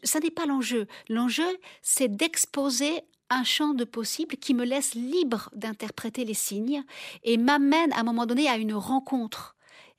ça 0.04 0.20
n'est 0.20 0.30
pas 0.30 0.46
l'enjeu. 0.46 0.86
L'enjeu, 1.08 1.58
c'est 1.82 2.08
d'exposer 2.08 3.02
un 3.30 3.44
champ 3.44 3.74
de 3.74 3.84
possibles 3.84 4.36
qui 4.36 4.54
me 4.54 4.64
laisse 4.64 4.94
libre 4.94 5.50
d'interpréter 5.54 6.24
les 6.24 6.34
signes 6.34 6.84
et 7.22 7.36
m'amène 7.36 7.92
à 7.92 8.00
un 8.00 8.04
moment 8.04 8.26
donné 8.26 8.48
à 8.48 8.56
une 8.56 8.74
rencontre, 8.74 9.56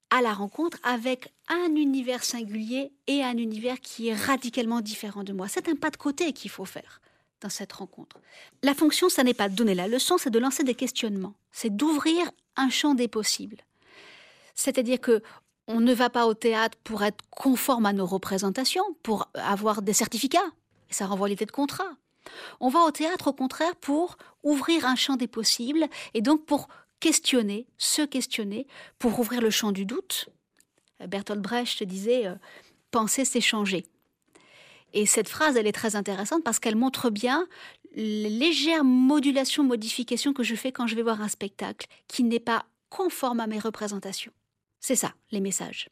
à 0.09 0.21
la 0.21 0.33
rencontre 0.33 0.77
avec 0.83 1.33
un 1.49 1.75
univers 1.75 2.23
singulier 2.23 2.91
et 3.07 3.23
un 3.23 3.37
univers 3.37 3.79
qui 3.79 4.07
est 4.07 4.15
radicalement 4.15 4.81
différent 4.81 5.23
de 5.23 5.33
moi. 5.33 5.47
C'est 5.47 5.67
un 5.67 5.75
pas 5.75 5.89
de 5.89 5.97
côté 5.97 6.33
qu'il 6.33 6.51
faut 6.51 6.65
faire 6.65 7.01
dans 7.41 7.49
cette 7.49 7.73
rencontre. 7.73 8.17
La 8.63 8.73
fonction, 8.73 9.09
ça 9.09 9.23
n'est 9.23 9.33
pas 9.33 9.49
de 9.49 9.55
donner 9.55 9.75
la 9.75 9.87
leçon, 9.87 10.17
c'est 10.17 10.29
de 10.29 10.39
lancer 10.39 10.63
des 10.63 10.75
questionnements, 10.75 11.35
c'est 11.51 11.75
d'ouvrir 11.75 12.31
un 12.55 12.69
champ 12.69 12.95
des 12.95 13.07
possibles. 13.07 13.57
C'est-à-dire 14.55 14.99
que 14.99 15.21
on 15.67 15.81
ne 15.81 15.93
va 15.93 16.09
pas 16.09 16.27
au 16.27 16.33
théâtre 16.33 16.77
pour 16.83 17.03
être 17.03 17.23
conforme 17.29 17.85
à 17.85 17.93
nos 17.93 18.05
représentations, 18.05 18.85
pour 19.03 19.29
avoir 19.33 19.81
des 19.81 19.93
certificats. 19.93 20.39
Ça 20.89 21.05
renvoie 21.05 21.27
l'idée 21.27 21.45
de 21.45 21.51
contrat. 21.51 21.89
On 22.59 22.69
va 22.69 22.79
au 22.81 22.91
théâtre 22.91 23.27
au 23.27 23.33
contraire 23.33 23.75
pour 23.75 24.17
ouvrir 24.43 24.85
un 24.85 24.95
champ 24.95 25.15
des 25.15 25.27
possibles 25.27 25.87
et 26.13 26.21
donc 26.21 26.45
pour 26.45 26.67
questionner, 26.99 27.67
se 27.77 28.01
questionner, 28.01 28.67
pour 28.99 29.19
ouvrir 29.19 29.41
le 29.41 29.49
champ 29.49 29.71
du 29.71 29.85
doute, 29.85 30.29
Bertolt 31.05 31.41
Brecht 31.41 31.83
disait 31.83 32.27
penser, 32.91 33.25
c'est 33.25 33.41
changer. 33.41 33.85
Et 34.93 35.05
cette 35.05 35.29
phrase, 35.29 35.57
elle 35.57 35.67
est 35.67 35.73
très 35.73 35.95
intéressante 35.95 36.43
parce 36.43 36.59
qu'elle 36.59 36.75
montre 36.75 37.09
bien 37.09 37.47
les 37.95 38.29
légères 38.29 38.83
modulations, 38.83 39.63
modifications 39.63 40.33
que 40.33 40.43
je 40.43 40.55
fais 40.55 40.71
quand 40.71 40.87
je 40.87 40.95
vais 40.95 41.03
voir 41.03 41.21
un 41.21 41.27
spectacle 41.27 41.87
qui 42.07 42.23
n'est 42.23 42.39
pas 42.39 42.65
conforme 42.89 43.39
à 43.39 43.47
mes 43.47 43.59
représentations. 43.59 44.31
C'est 44.79 44.95
ça, 44.95 45.13
les 45.31 45.41
messages. 45.41 45.89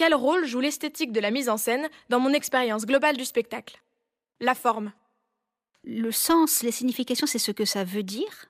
Quel 0.00 0.14
rôle 0.14 0.46
joue 0.46 0.60
l'esthétique 0.60 1.12
de 1.12 1.20
la 1.20 1.30
mise 1.30 1.50
en 1.50 1.58
scène 1.58 1.86
dans 2.08 2.20
mon 2.20 2.32
expérience 2.32 2.86
globale 2.86 3.18
du 3.18 3.26
spectacle? 3.26 3.82
La 4.40 4.54
forme. 4.54 4.94
Le 5.84 6.10
sens, 6.10 6.62
les 6.62 6.72
significations, 6.72 7.26
c'est 7.26 7.38
ce 7.38 7.50
que 7.50 7.66
ça 7.66 7.84
veut 7.84 8.02
dire. 8.02 8.46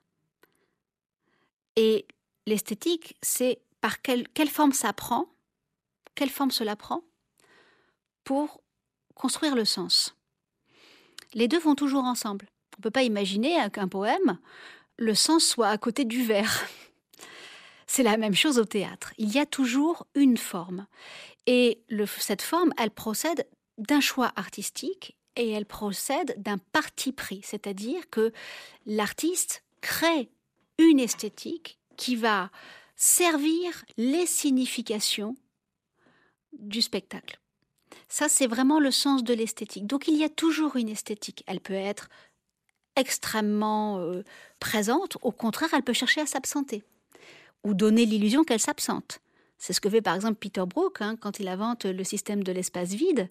Et 1.75 2.05
l'esthétique, 2.47 3.17
c'est 3.21 3.59
par 3.81 4.01
quelle, 4.01 4.29
quelle 4.29 4.47
forme 4.47 4.71
ça 4.71 4.93
prend, 4.93 5.27
quelle 6.15 6.29
forme 6.29 6.51
cela 6.51 6.77
prend 6.77 7.03
pour 8.23 8.61
construire 9.13 9.53
le 9.53 9.65
sens. 9.65 10.15
Les 11.33 11.49
deux 11.49 11.59
vont 11.59 11.75
toujours 11.75 12.05
ensemble. 12.05 12.45
On 12.77 12.79
ne 12.79 12.83
peut 12.83 12.91
pas 12.91 13.03
imaginer 13.03 13.57
qu'un 13.73 13.89
poème, 13.89 14.39
le 14.95 15.15
sens 15.15 15.43
soit 15.43 15.67
à 15.67 15.77
côté 15.77 16.05
du 16.05 16.23
vers. 16.23 16.65
C'est 17.93 18.03
la 18.03 18.15
même 18.15 18.33
chose 18.33 18.57
au 18.57 18.63
théâtre. 18.63 19.13
Il 19.17 19.33
y 19.33 19.37
a 19.37 19.45
toujours 19.45 20.07
une 20.15 20.37
forme. 20.37 20.87
Et 21.45 21.83
cette 22.19 22.41
forme, 22.41 22.71
elle 22.77 22.89
procède 22.89 23.45
d'un 23.77 23.99
choix 23.99 24.31
artistique 24.37 25.17
et 25.35 25.49
elle 25.49 25.65
procède 25.65 26.41
d'un 26.41 26.57
parti 26.57 27.11
pris. 27.11 27.41
C'est-à-dire 27.43 28.09
que 28.09 28.31
l'artiste 28.85 29.65
crée 29.81 30.29
une 30.77 31.01
esthétique 31.01 31.79
qui 31.97 32.15
va 32.15 32.49
servir 32.95 33.83
les 33.97 34.25
significations 34.25 35.35
du 36.53 36.81
spectacle. 36.81 37.41
Ça, 38.07 38.29
c'est 38.29 38.47
vraiment 38.47 38.79
le 38.79 38.91
sens 38.91 39.21
de 39.21 39.33
l'esthétique. 39.33 39.85
Donc 39.85 40.07
il 40.07 40.15
y 40.15 40.23
a 40.23 40.29
toujours 40.29 40.77
une 40.77 40.87
esthétique. 40.87 41.43
Elle 41.45 41.59
peut 41.59 41.73
être 41.73 42.07
extrêmement 42.95 43.99
euh, 43.99 44.23
présente, 44.61 45.17
au 45.23 45.33
contraire, 45.33 45.71
elle 45.73 45.83
peut 45.83 45.91
chercher 45.91 46.21
à 46.21 46.25
s'absenter 46.25 46.85
ou 47.63 47.73
donner 47.73 48.05
l'illusion 48.05 48.43
qu'elle 48.43 48.59
s'absente. 48.59 49.19
C'est 49.57 49.73
ce 49.73 49.81
que 49.81 49.89
fait 49.89 50.01
par 50.01 50.15
exemple 50.15 50.39
Peter 50.39 50.63
Brook 50.67 51.01
hein, 51.01 51.15
quand 51.15 51.39
il 51.39 51.47
invente 51.47 51.85
le 51.85 52.03
système 52.03 52.43
de 52.43 52.51
l'espace 52.51 52.93
vide, 52.93 53.29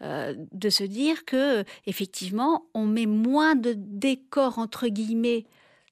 euh, 0.00 0.34
de 0.52 0.70
se 0.70 0.84
dire 0.84 1.24
que 1.26 1.64
effectivement 1.84 2.64
on 2.72 2.86
met 2.86 3.06
moins 3.06 3.54
de 3.54 3.74
décors 3.76 4.58
entre 4.58 4.88
guillemets 4.88 5.44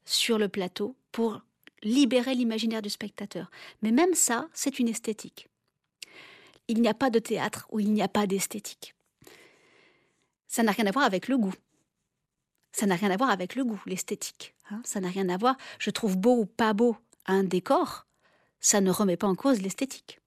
sur 0.07 0.38
le 0.38 0.49
plateau 0.49 0.97
pour 1.12 1.42
libérer 1.83 2.35
l'imaginaire 2.35 2.81
du 2.81 2.88
spectateur. 2.88 3.51
Mais 3.83 3.92
même 3.92 4.14
ça, 4.14 4.49
c'est 4.55 4.79
une 4.79 4.88
esthétique 4.88 5.49
il 6.68 6.81
n'y 6.81 6.88
a 6.88 6.94
pas 6.94 7.11
de 7.11 7.18
théâtre 7.18 7.66
où 7.70 7.81
il 7.81 7.92
n'y 7.92 8.03
a 8.03 8.09
pas 8.09 8.27
d'esthétique. 8.27 8.94
Ça 10.49 10.62
n'a 10.62 10.73
rien 10.73 10.87
à 10.87 10.90
voir 10.90 11.05
avec 11.05 11.29
le 11.29 11.37
goût. 11.37 11.55
Ça 12.73 12.87
n'a 12.87 12.97
rien 12.97 13.11
à 13.11 13.16
voir 13.16 13.31
avec 13.31 13.55
le 13.55 13.64
goût, 13.64 13.81
l'esthétique. 13.87 14.55
Hein. 14.70 14.81
ça 14.85 14.99
n'a 15.01 15.09
rien 15.09 15.29
à 15.29 15.37
voir, 15.37 15.57
je 15.79 15.90
trouve 15.90 16.16
beau 16.16 16.38
ou 16.38 16.47
pas 16.47 16.73
beau 16.73 16.97
un 17.26 17.44
décor, 17.44 18.06
ça 18.60 18.80
ne 18.80 18.90
remet 18.90 19.16
pas 19.16 19.26
en 19.26 19.34
cause 19.34 19.60
l'esthétique. 19.60 20.20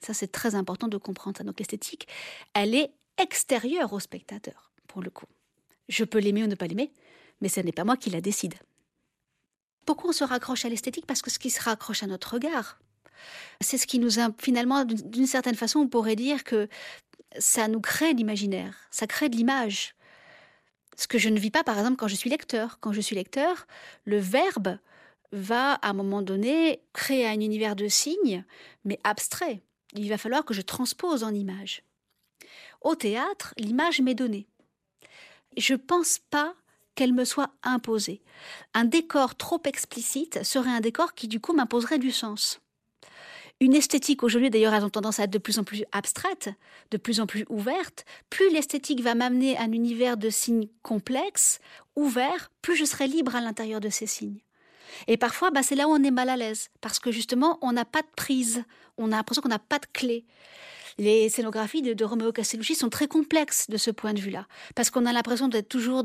Ça, 0.00 0.14
c'est 0.14 0.30
très 0.30 0.54
important 0.54 0.88
de 0.88 0.98
comprendre 0.98 1.36
ça. 1.36 1.44
Donc 1.44 1.58
l'esthétique, 1.58 2.06
elle 2.54 2.74
est 2.74 2.92
extérieure 3.18 3.92
au 3.92 4.00
spectateur, 4.00 4.72
pour 4.86 5.02
le 5.02 5.10
coup. 5.10 5.26
Je 5.88 6.04
peux 6.04 6.18
l'aimer 6.18 6.44
ou 6.44 6.46
ne 6.46 6.54
pas 6.54 6.66
l'aimer, 6.66 6.92
mais 7.40 7.48
ce 7.48 7.60
n'est 7.60 7.72
pas 7.72 7.84
moi 7.84 7.96
qui 7.96 8.10
la 8.10 8.20
décide. 8.20 8.54
Pourquoi 9.84 10.10
on 10.10 10.12
se 10.12 10.24
raccroche 10.24 10.64
à 10.64 10.68
l'esthétique? 10.68 11.06
Parce 11.06 11.22
que 11.22 11.30
ce 11.30 11.38
qui 11.38 11.50
se 11.50 11.62
raccroche 11.62 12.02
à 12.02 12.06
notre 12.06 12.34
regard, 12.34 12.78
c'est 13.60 13.78
ce 13.78 13.86
qui 13.86 13.98
nous 13.98 14.18
a 14.18 14.28
finalement, 14.38 14.84
d'une 14.84 15.26
certaine 15.26 15.54
façon, 15.54 15.80
on 15.80 15.88
pourrait 15.88 16.16
dire 16.16 16.44
que 16.44 16.68
ça 17.38 17.68
nous 17.68 17.80
crée 17.80 18.12
l'imaginaire, 18.12 18.76
ça 18.90 19.06
crée 19.06 19.28
de 19.28 19.36
l'image. 19.36 19.94
Ce 20.96 21.06
que 21.06 21.18
je 21.18 21.28
ne 21.28 21.38
vis 21.38 21.50
pas, 21.50 21.62
par 21.62 21.78
exemple, 21.78 21.96
quand 21.96 22.08
je 22.08 22.16
suis 22.16 22.30
lecteur. 22.30 22.78
Quand 22.80 22.92
je 22.92 23.00
suis 23.00 23.14
lecteur, 23.14 23.66
le 24.04 24.18
verbe 24.18 24.78
va, 25.36 25.74
à 25.74 25.90
un 25.90 25.92
moment 25.92 26.22
donné, 26.22 26.80
créer 26.92 27.26
un 27.26 27.40
univers 27.40 27.76
de 27.76 27.88
signes, 27.88 28.44
mais 28.84 28.98
abstrait. 29.04 29.62
Il 29.94 30.08
va 30.08 30.18
falloir 30.18 30.44
que 30.44 30.54
je 30.54 30.62
transpose 30.62 31.24
en 31.24 31.34
image. 31.34 31.82
Au 32.80 32.94
théâtre, 32.94 33.54
l'image 33.56 34.00
m'est 34.00 34.14
donnée. 34.14 34.46
Je 35.56 35.74
ne 35.74 35.78
pense 35.78 36.18
pas 36.30 36.54
qu'elle 36.94 37.12
me 37.12 37.24
soit 37.24 37.50
imposée. 37.62 38.22
Un 38.74 38.84
décor 38.84 39.34
trop 39.34 39.60
explicite 39.64 40.42
serait 40.44 40.70
un 40.70 40.80
décor 40.80 41.14
qui, 41.14 41.28
du 41.28 41.40
coup, 41.40 41.52
m'imposerait 41.52 41.98
du 41.98 42.10
sens. 42.10 42.60
Une 43.60 43.74
esthétique 43.74 44.22
aujourd'hui, 44.22 44.50
d'ailleurs, 44.50 44.74
elles 44.74 44.84
ont 44.84 44.90
tendance 44.90 45.18
à 45.18 45.24
être 45.24 45.30
de 45.30 45.38
plus 45.38 45.58
en 45.58 45.64
plus 45.64 45.84
abstraite, 45.92 46.50
de 46.90 46.98
plus 46.98 47.20
en 47.20 47.26
plus 47.26 47.46
ouverte. 47.48 48.04
Plus 48.28 48.50
l'esthétique 48.50 49.00
va 49.00 49.14
m'amener 49.14 49.56
à 49.56 49.62
un 49.62 49.72
univers 49.72 50.18
de 50.18 50.28
signes 50.28 50.68
complexes, 50.82 51.58
ouverts, 51.94 52.50
plus 52.60 52.76
je 52.76 52.84
serai 52.84 53.06
libre 53.06 53.34
à 53.34 53.40
l'intérieur 53.40 53.80
de 53.80 53.88
ces 53.88 54.06
signes. 54.06 54.40
Et 55.06 55.16
parfois, 55.16 55.50
bah, 55.50 55.62
c'est 55.62 55.74
là 55.74 55.88
où 55.88 55.92
on 55.92 56.02
est 56.02 56.10
mal 56.10 56.28
à 56.28 56.36
l'aise, 56.36 56.70
parce 56.80 56.98
que 56.98 57.10
justement, 57.10 57.58
on 57.62 57.72
n'a 57.72 57.84
pas 57.84 58.02
de 58.02 58.08
prise, 58.16 58.64
on 58.98 59.12
a 59.12 59.16
l'impression 59.16 59.42
qu'on 59.42 59.48
n'a 59.48 59.58
pas 59.58 59.78
de 59.78 59.86
clé. 59.92 60.24
Les 60.98 61.28
scénographies 61.28 61.82
de, 61.82 61.92
de 61.92 62.04
Romeo 62.06 62.32
Castellucci 62.32 62.74
sont 62.74 62.88
très 62.88 63.06
complexes 63.06 63.68
de 63.68 63.76
ce 63.76 63.90
point 63.90 64.14
de 64.14 64.20
vue-là, 64.20 64.46
parce 64.74 64.88
qu'on 64.88 65.04
a 65.04 65.12
l'impression 65.12 65.46
d'être 65.46 65.68
toujours 65.68 66.02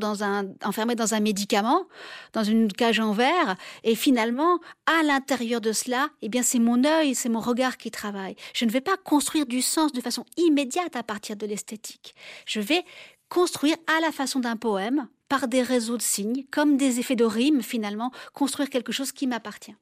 enfermé 0.64 0.94
dans 0.94 1.14
un 1.14 1.20
médicament, 1.20 1.86
dans 2.34 2.44
une 2.44 2.70
cage 2.70 3.00
en 3.00 3.12
verre, 3.12 3.56
et 3.84 3.94
finalement, 3.94 4.60
à 4.84 5.02
l'intérieur 5.02 5.62
de 5.62 5.72
cela, 5.72 6.10
eh 6.20 6.28
bien, 6.28 6.42
c'est 6.42 6.58
mon 6.58 6.84
œil, 6.84 7.14
c'est 7.14 7.30
mon 7.30 7.40
regard 7.40 7.78
qui 7.78 7.90
travaille. 7.90 8.36
Je 8.52 8.66
ne 8.66 8.70
vais 8.70 8.82
pas 8.82 8.98
construire 8.98 9.46
du 9.46 9.62
sens 9.62 9.92
de 9.92 10.00
façon 10.02 10.26
immédiate 10.36 10.94
à 10.94 11.02
partir 11.02 11.36
de 11.36 11.46
l'esthétique. 11.46 12.14
Je 12.44 12.60
vais 12.60 12.84
construire 13.32 13.76
à 13.86 13.98
la 14.00 14.12
façon 14.12 14.40
d'un 14.40 14.56
poème, 14.56 15.08
par 15.30 15.48
des 15.48 15.62
réseaux 15.62 15.96
de 15.96 16.02
signes, 16.02 16.44
comme 16.50 16.76
des 16.76 17.00
effets 17.00 17.16
de 17.16 17.24
rime 17.24 17.62
finalement, 17.62 18.12
construire 18.34 18.68
quelque 18.68 18.92
chose 18.92 19.10
qui 19.10 19.26
m'appartient. 19.26 19.74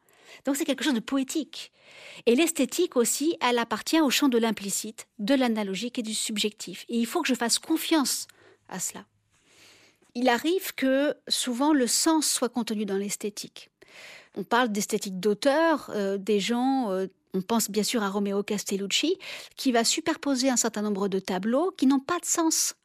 Donc 0.44 0.54
c'est 0.54 0.64
quelque 0.64 0.84
chose 0.84 0.94
de 0.94 1.00
poétique. 1.00 1.72
Et 2.26 2.36
l'esthétique 2.36 2.94
aussi, 2.94 3.36
elle 3.40 3.58
appartient 3.58 4.00
au 4.00 4.08
champ 4.08 4.28
de 4.28 4.38
l'implicite, 4.38 5.08
de 5.18 5.34
l'analogique 5.34 5.98
et 5.98 6.02
du 6.02 6.14
subjectif. 6.14 6.84
Et 6.88 6.98
il 6.98 7.06
faut 7.06 7.22
que 7.22 7.26
je 7.26 7.34
fasse 7.34 7.58
confiance 7.58 8.28
à 8.68 8.78
cela. 8.78 9.04
Il 10.14 10.28
arrive 10.28 10.72
que 10.76 11.16
souvent 11.26 11.72
le 11.72 11.88
sens 11.88 12.28
soit 12.30 12.50
contenu 12.50 12.84
dans 12.84 12.98
l'esthétique. 12.98 13.70
On 14.36 14.44
parle 14.44 14.68
d'esthétique 14.68 15.18
d'auteur, 15.18 15.90
euh, 15.92 16.18
des 16.18 16.38
gens, 16.38 16.92
euh, 16.92 17.08
on 17.34 17.42
pense 17.42 17.68
bien 17.68 17.82
sûr 17.82 18.04
à 18.04 18.10
Romeo 18.10 18.44
Castellucci, 18.44 19.18
qui 19.56 19.72
va 19.72 19.82
superposer 19.82 20.50
un 20.50 20.56
certain 20.56 20.82
nombre 20.82 21.08
de 21.08 21.18
tableaux 21.18 21.72
qui 21.76 21.88
n'ont 21.88 21.98
pas 21.98 22.20
de 22.20 22.26
sens 22.26 22.76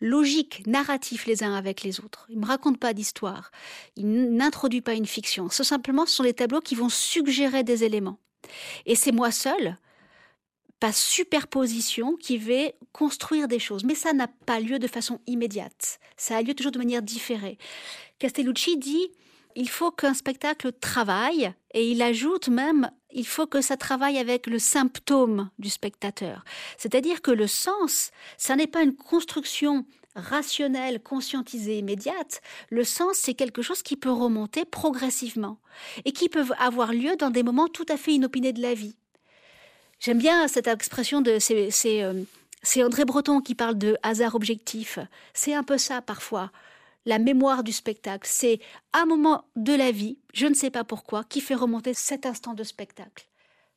logique, 0.00 0.66
narratif 0.66 1.26
les 1.26 1.42
uns 1.42 1.54
avec 1.54 1.82
les 1.82 2.00
autres. 2.00 2.26
Il 2.28 2.36
ne 2.36 2.42
me 2.42 2.46
raconte 2.46 2.78
pas 2.78 2.92
d'histoire. 2.92 3.50
Il 3.96 4.34
n'introduit 4.34 4.80
pas 4.80 4.94
une 4.94 5.06
fiction. 5.06 5.48
Ce 5.48 5.64
simplement, 5.64 6.06
ce 6.06 6.16
sont 6.16 6.22
des 6.22 6.34
tableaux 6.34 6.60
qui 6.60 6.74
vont 6.74 6.88
suggérer 6.88 7.62
des 7.62 7.84
éléments. 7.84 8.18
Et 8.86 8.94
c'est 8.94 9.12
moi 9.12 9.30
seul, 9.30 9.76
par 10.78 10.94
superposition, 10.94 12.16
qui 12.16 12.38
vais 12.38 12.74
construire 12.92 13.48
des 13.48 13.58
choses. 13.58 13.84
Mais 13.84 13.94
ça 13.94 14.12
n'a 14.12 14.28
pas 14.28 14.60
lieu 14.60 14.78
de 14.78 14.86
façon 14.86 15.20
immédiate. 15.26 16.00
Ça 16.16 16.36
a 16.36 16.42
lieu 16.42 16.54
toujours 16.54 16.72
de 16.72 16.78
manière 16.78 17.02
différée. 17.02 17.58
Castellucci 18.18 18.78
dit 18.78 19.10
il 19.56 19.68
faut 19.68 19.90
qu'un 19.90 20.14
spectacle 20.14 20.72
travaille, 20.72 21.52
et 21.74 21.90
il 21.90 22.02
ajoute 22.02 22.48
même, 22.48 22.90
il 23.12 23.26
faut 23.26 23.46
que 23.46 23.60
ça 23.60 23.76
travaille 23.76 24.18
avec 24.18 24.46
le 24.46 24.58
symptôme 24.58 25.50
du 25.58 25.70
spectateur. 25.70 26.44
C'est-à-dire 26.78 27.22
que 27.22 27.30
le 27.30 27.46
sens, 27.46 28.10
ça 28.36 28.56
n'est 28.56 28.66
pas 28.66 28.82
une 28.82 28.94
construction 28.94 29.84
rationnelle, 30.16 31.00
conscientisée, 31.00 31.78
immédiate. 31.78 32.40
Le 32.68 32.84
sens, 32.84 33.16
c'est 33.16 33.34
quelque 33.34 33.62
chose 33.62 33.82
qui 33.82 33.96
peut 33.96 34.10
remonter 34.10 34.64
progressivement, 34.64 35.58
et 36.04 36.12
qui 36.12 36.28
peut 36.28 36.46
avoir 36.58 36.92
lieu 36.92 37.16
dans 37.16 37.30
des 37.30 37.42
moments 37.42 37.68
tout 37.68 37.86
à 37.88 37.96
fait 37.96 38.12
inopinés 38.12 38.52
de 38.52 38.62
la 38.62 38.74
vie. 38.74 38.96
J'aime 40.00 40.18
bien 40.18 40.48
cette 40.48 40.66
expression 40.66 41.20
de, 41.20 41.38
c'est, 41.38 41.70
euh, 42.02 42.22
c'est 42.62 42.82
André 42.82 43.04
Breton 43.04 43.40
qui 43.40 43.54
parle 43.54 43.76
de 43.76 43.96
hasard 44.02 44.34
objectif. 44.34 44.98
C'est 45.34 45.54
un 45.54 45.62
peu 45.62 45.78
ça 45.78 46.00
parfois 46.00 46.50
la 47.06 47.18
mémoire 47.18 47.64
du 47.64 47.72
spectacle. 47.72 48.28
C'est 48.30 48.60
un 48.92 49.06
moment 49.06 49.44
de 49.56 49.74
la 49.74 49.90
vie, 49.90 50.18
je 50.32 50.46
ne 50.46 50.54
sais 50.54 50.70
pas 50.70 50.84
pourquoi, 50.84 51.24
qui 51.24 51.40
fait 51.40 51.54
remonter 51.54 51.94
cet 51.94 52.26
instant 52.26 52.54
de 52.54 52.64
spectacle. 52.64 53.26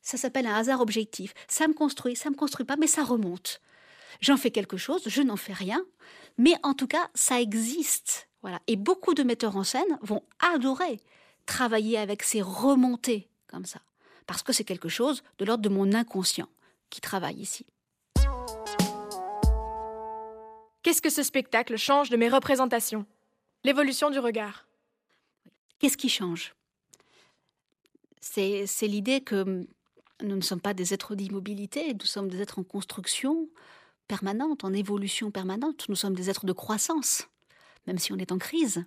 Ça 0.01 0.17
s'appelle 0.17 0.47
un 0.47 0.55
hasard 0.55 0.81
objectif. 0.81 1.33
Ça 1.47 1.67
me 1.67 1.73
construit, 1.73 2.15
ça 2.15 2.29
me 2.29 2.35
construit 2.35 2.65
pas, 2.65 2.75
mais 2.75 2.87
ça 2.87 3.03
remonte. 3.03 3.61
J'en 4.21 4.37
fais 4.37 4.51
quelque 4.51 4.77
chose, 4.77 5.03
je 5.07 5.21
n'en 5.21 5.37
fais 5.37 5.53
rien, 5.53 5.83
mais 6.37 6.53
en 6.63 6.73
tout 6.73 6.87
cas, 6.87 7.09
ça 7.13 7.41
existe. 7.41 8.29
Voilà. 8.41 8.59
Et 8.67 8.75
beaucoup 8.75 9.13
de 9.13 9.23
metteurs 9.23 9.57
en 9.57 9.63
scène 9.63 9.97
vont 10.01 10.23
adorer 10.39 10.99
travailler 11.45 11.97
avec 11.97 12.23
ces 12.23 12.41
remontées 12.41 13.29
comme 13.47 13.65
ça, 13.65 13.81
parce 14.27 14.43
que 14.43 14.53
c'est 14.53 14.63
quelque 14.63 14.89
chose 14.89 15.23
de 15.37 15.45
l'ordre 15.45 15.63
de 15.63 15.69
mon 15.69 15.93
inconscient 15.93 16.49
qui 16.89 17.01
travaille 17.01 17.39
ici. 17.39 17.65
Qu'est-ce 20.83 21.01
que 21.01 21.09
ce 21.09 21.23
spectacle 21.23 21.77
change 21.77 22.09
de 22.09 22.17
mes 22.17 22.27
représentations? 22.27 23.05
L'évolution 23.65 24.09
du 24.09 24.19
regard. 24.19 24.65
Qu'est-ce 25.79 25.95
qui 25.95 26.09
change? 26.09 26.53
C'est 28.19 28.67
l'idée 28.81 29.21
que 29.21 29.65
nous 30.21 30.35
ne 30.35 30.41
sommes 30.41 30.61
pas 30.61 30.73
des 30.73 30.93
êtres 30.93 31.15
d'immobilité, 31.15 31.93
nous 31.93 32.05
sommes 32.05 32.29
des 32.29 32.41
êtres 32.41 32.59
en 32.59 32.63
construction 32.63 33.49
permanente, 34.07 34.63
en 34.63 34.73
évolution 34.73 35.31
permanente, 35.31 35.87
nous 35.87 35.95
sommes 35.95 36.13
des 36.13 36.29
êtres 36.29 36.45
de 36.45 36.51
croissance, 36.51 37.27
même 37.87 37.97
si 37.97 38.11
on 38.11 38.17
est 38.17 38.31
en 38.31 38.37
crise. 38.37 38.83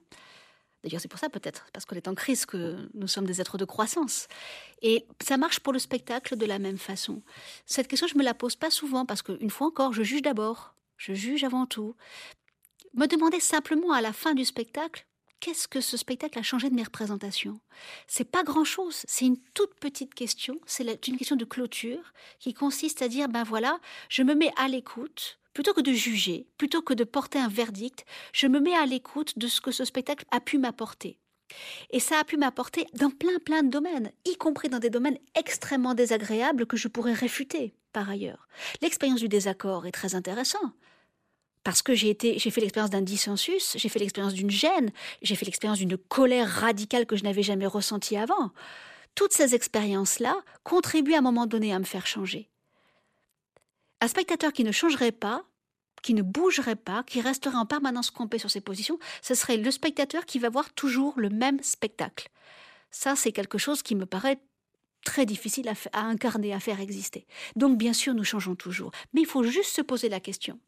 D'ailleurs, 0.82 1.00
c'est 1.00 1.08
pour 1.08 1.20
ça 1.20 1.28
peut-être, 1.28 1.66
parce 1.72 1.84
qu'on 1.84 1.96
est 1.96 2.08
en 2.08 2.14
crise, 2.14 2.44
que 2.46 2.88
nous 2.94 3.08
sommes 3.08 3.26
des 3.26 3.40
êtres 3.40 3.58
de 3.58 3.64
croissance. 3.64 4.28
Et 4.82 5.06
ça 5.22 5.36
marche 5.36 5.60
pour 5.60 5.72
le 5.72 5.78
spectacle 5.78 6.36
de 6.36 6.46
la 6.46 6.58
même 6.58 6.78
façon. 6.78 7.22
Cette 7.64 7.88
question, 7.88 8.06
je 8.06 8.16
me 8.16 8.22
la 8.22 8.34
pose 8.34 8.56
pas 8.56 8.70
souvent, 8.70 9.06
parce 9.06 9.22
qu'une 9.22 9.50
fois 9.50 9.68
encore, 9.68 9.92
je 9.92 10.02
juge 10.02 10.22
d'abord. 10.22 10.74
Je 10.96 11.12
juge 11.12 11.44
avant 11.44 11.66
tout. 11.66 11.94
Me 12.96 13.06
demander 13.06 13.40
simplement 13.40 13.92
à 13.92 14.00
la 14.00 14.14
fin 14.14 14.32
du 14.32 14.46
spectacle, 14.46 15.06
qu'est-ce 15.38 15.68
que 15.68 15.82
ce 15.82 15.98
spectacle 15.98 16.38
a 16.38 16.42
changé 16.42 16.70
de 16.70 16.74
mes 16.74 16.82
représentations? 16.82 17.60
C'est 18.08 18.24
pas 18.30 18.42
grand-chose, 18.42 19.02
c'est 19.06 19.26
une 19.26 19.38
toute 19.52 19.74
petite 19.74 20.14
question, 20.14 20.58
c'est 20.64 21.06
une 21.06 21.18
question 21.18 21.36
de 21.36 21.44
clôture 21.44 22.14
qui 22.38 22.54
consiste 22.54 23.02
à 23.02 23.08
dire 23.08 23.28
ben 23.28 23.44
voilà, 23.44 23.80
je 24.08 24.22
me 24.22 24.34
mets 24.34 24.52
à 24.56 24.68
l'écoute 24.68 25.38
Plutôt 25.52 25.74
que 25.74 25.82
de 25.82 25.92
juger, 25.92 26.46
plutôt 26.56 26.82
que 26.82 26.92
de 26.92 27.04
porter 27.04 27.38
un 27.38 27.48
verdict, 27.48 28.04
je 28.32 28.46
me 28.46 28.60
mets 28.60 28.74
à 28.74 28.84
l'écoute 28.84 29.38
de 29.38 29.46
ce 29.46 29.62
que 29.62 29.70
ce 29.70 29.86
spectacle 29.86 30.24
a 30.30 30.40
pu 30.40 30.58
m'apporter. 30.58 31.18
Et 31.90 32.00
ça 32.00 32.18
a 32.18 32.24
pu 32.24 32.36
m'apporter 32.36 32.86
dans 32.94 33.10
plein 33.10 33.38
plein 33.44 33.62
de 33.62 33.70
domaines, 33.70 34.10
y 34.24 34.36
compris 34.36 34.68
dans 34.68 34.78
des 34.78 34.90
domaines 34.90 35.18
extrêmement 35.34 35.94
désagréables 35.94 36.66
que 36.66 36.76
je 36.76 36.88
pourrais 36.88 37.14
réfuter 37.14 37.74
par 37.92 38.10
ailleurs. 38.10 38.48
L'expérience 38.82 39.20
du 39.20 39.28
désaccord 39.28 39.86
est 39.86 39.92
très 39.92 40.14
intéressante 40.14 40.74
parce 41.66 41.82
que 41.82 41.96
j'ai 41.96 42.10
été, 42.10 42.38
j'ai 42.38 42.52
fait 42.52 42.60
l'expérience 42.60 42.90
d'un 42.90 43.02
dissensus, 43.02 43.74
j'ai 43.76 43.88
fait 43.88 43.98
l'expérience 43.98 44.34
d'une 44.34 44.52
gêne, 44.52 44.92
j'ai 45.20 45.34
fait 45.34 45.46
l'expérience 45.46 45.78
d'une 45.78 45.96
colère 45.96 46.48
radicale 46.48 47.06
que 47.06 47.16
je 47.16 47.24
n'avais 47.24 47.42
jamais 47.42 47.66
ressentie 47.66 48.16
avant. 48.16 48.52
Toutes 49.16 49.32
ces 49.32 49.56
expériences-là 49.56 50.36
contribuent 50.62 51.14
à 51.14 51.18
un 51.18 51.22
moment 51.22 51.46
donné 51.48 51.74
à 51.74 51.80
me 51.80 51.84
faire 51.84 52.06
changer. 52.06 52.48
Un 54.00 54.06
spectateur 54.06 54.52
qui 54.52 54.62
ne 54.62 54.70
changerait 54.70 55.10
pas, 55.10 55.42
qui 56.04 56.14
ne 56.14 56.22
bougerait 56.22 56.76
pas, 56.76 57.02
qui 57.02 57.20
resterait 57.20 57.56
en 57.56 57.66
permanence 57.66 58.12
campé 58.12 58.38
sur 58.38 58.48
ses 58.48 58.60
positions, 58.60 59.00
ce 59.20 59.34
serait 59.34 59.56
le 59.56 59.72
spectateur 59.72 60.24
qui 60.24 60.38
va 60.38 60.50
voir 60.50 60.72
toujours 60.72 61.14
le 61.16 61.30
même 61.30 61.60
spectacle. 61.64 62.28
Ça, 62.92 63.16
c'est 63.16 63.32
quelque 63.32 63.58
chose 63.58 63.82
qui 63.82 63.96
me 63.96 64.06
paraît 64.06 64.38
très 65.04 65.26
difficile 65.26 65.68
à, 65.68 66.00
incarner, 66.04 66.54
à 66.54 66.60
faire 66.60 66.78
exister. 66.80 67.26
Donc, 67.56 67.76
bien 67.76 67.92
sûr, 67.92 68.14
nous 68.14 68.22
changeons 68.22 68.54
toujours. 68.54 68.92
Mais 69.14 69.22
il 69.22 69.26
faut 69.26 69.42
juste 69.42 69.74
se 69.74 69.82
poser 69.82 70.08
la 70.08 70.20
question. 70.20 70.60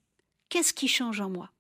Qu'est-ce 0.49 0.73
qui 0.73 0.89
change 0.89 1.21
en 1.21 1.29
moi? 1.29 1.51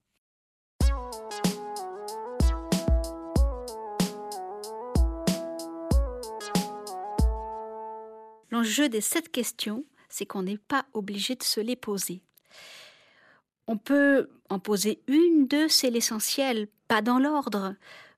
L'enjeu 8.50 8.88
des 8.88 9.02
sept 9.02 9.30
questions, 9.30 9.84
c'est 10.08 10.24
qu'on 10.24 10.42
n'est 10.42 10.56
pas 10.56 10.86
obligé 10.94 11.34
de 11.34 11.42
se 11.42 11.60
les 11.60 11.76
poser. 11.76 12.22
On 13.66 13.76
peut 13.76 14.30
en 14.48 14.58
poser 14.58 15.02
une, 15.06 15.46
deux, 15.46 15.68
c'est 15.68 15.90
l'essentiel, 15.90 16.66
pas 16.88 17.02
dans 17.02 17.18
l'ordre. 17.18 17.74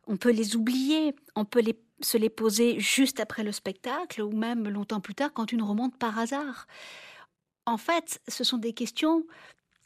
On 0.06 0.16
peut 0.16 0.30
les 0.30 0.54
oublier, 0.54 1.16
on 1.34 1.44
peut 1.44 1.64
se 2.00 2.16
les 2.16 2.30
poser 2.30 2.78
juste 2.78 3.18
après 3.18 3.42
le 3.42 3.50
spectacle 3.50 4.22
ou 4.22 4.30
même 4.30 4.68
longtemps 4.68 5.00
plus 5.00 5.16
tard 5.16 5.32
quand 5.32 5.50
une 5.50 5.62
remonte 5.62 5.98
par 5.98 6.16
hasard. 6.16 6.68
En 7.66 7.76
fait, 7.76 8.20
ce 8.28 8.44
sont 8.44 8.58
des 8.58 8.72
questions 8.72 9.26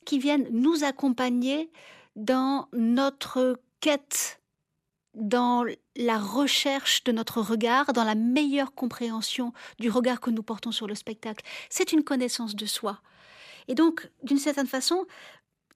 qui 0.05 0.19
viennent 0.19 0.49
nous 0.51 0.85
accompagner 0.85 1.71
dans 2.17 2.69
notre 2.73 3.61
quête 3.81 4.41
dans 5.15 5.65
la 5.97 6.19
recherche 6.19 7.05
de 7.05 7.13
notre 7.13 7.41
regard, 7.41 7.93
dans 7.93 8.05
la 8.05 8.15
meilleure 8.15 8.75
compréhension 8.75 9.53
du 9.79 9.89
regard 9.91 10.21
que 10.21 10.31
nous 10.31 10.43
portons 10.43 10.73
sur 10.73 10.87
le 10.87 10.95
spectacle. 10.95 11.45
C'est 11.71 11.93
une 11.93 12.05
connaissance 12.05 12.57
de 12.57 12.67
soi. 12.67 13.01
Et 13.69 13.75
donc, 13.75 14.11
d'une 14.23 14.39
certaine 14.39 14.67
façon, 14.67 15.07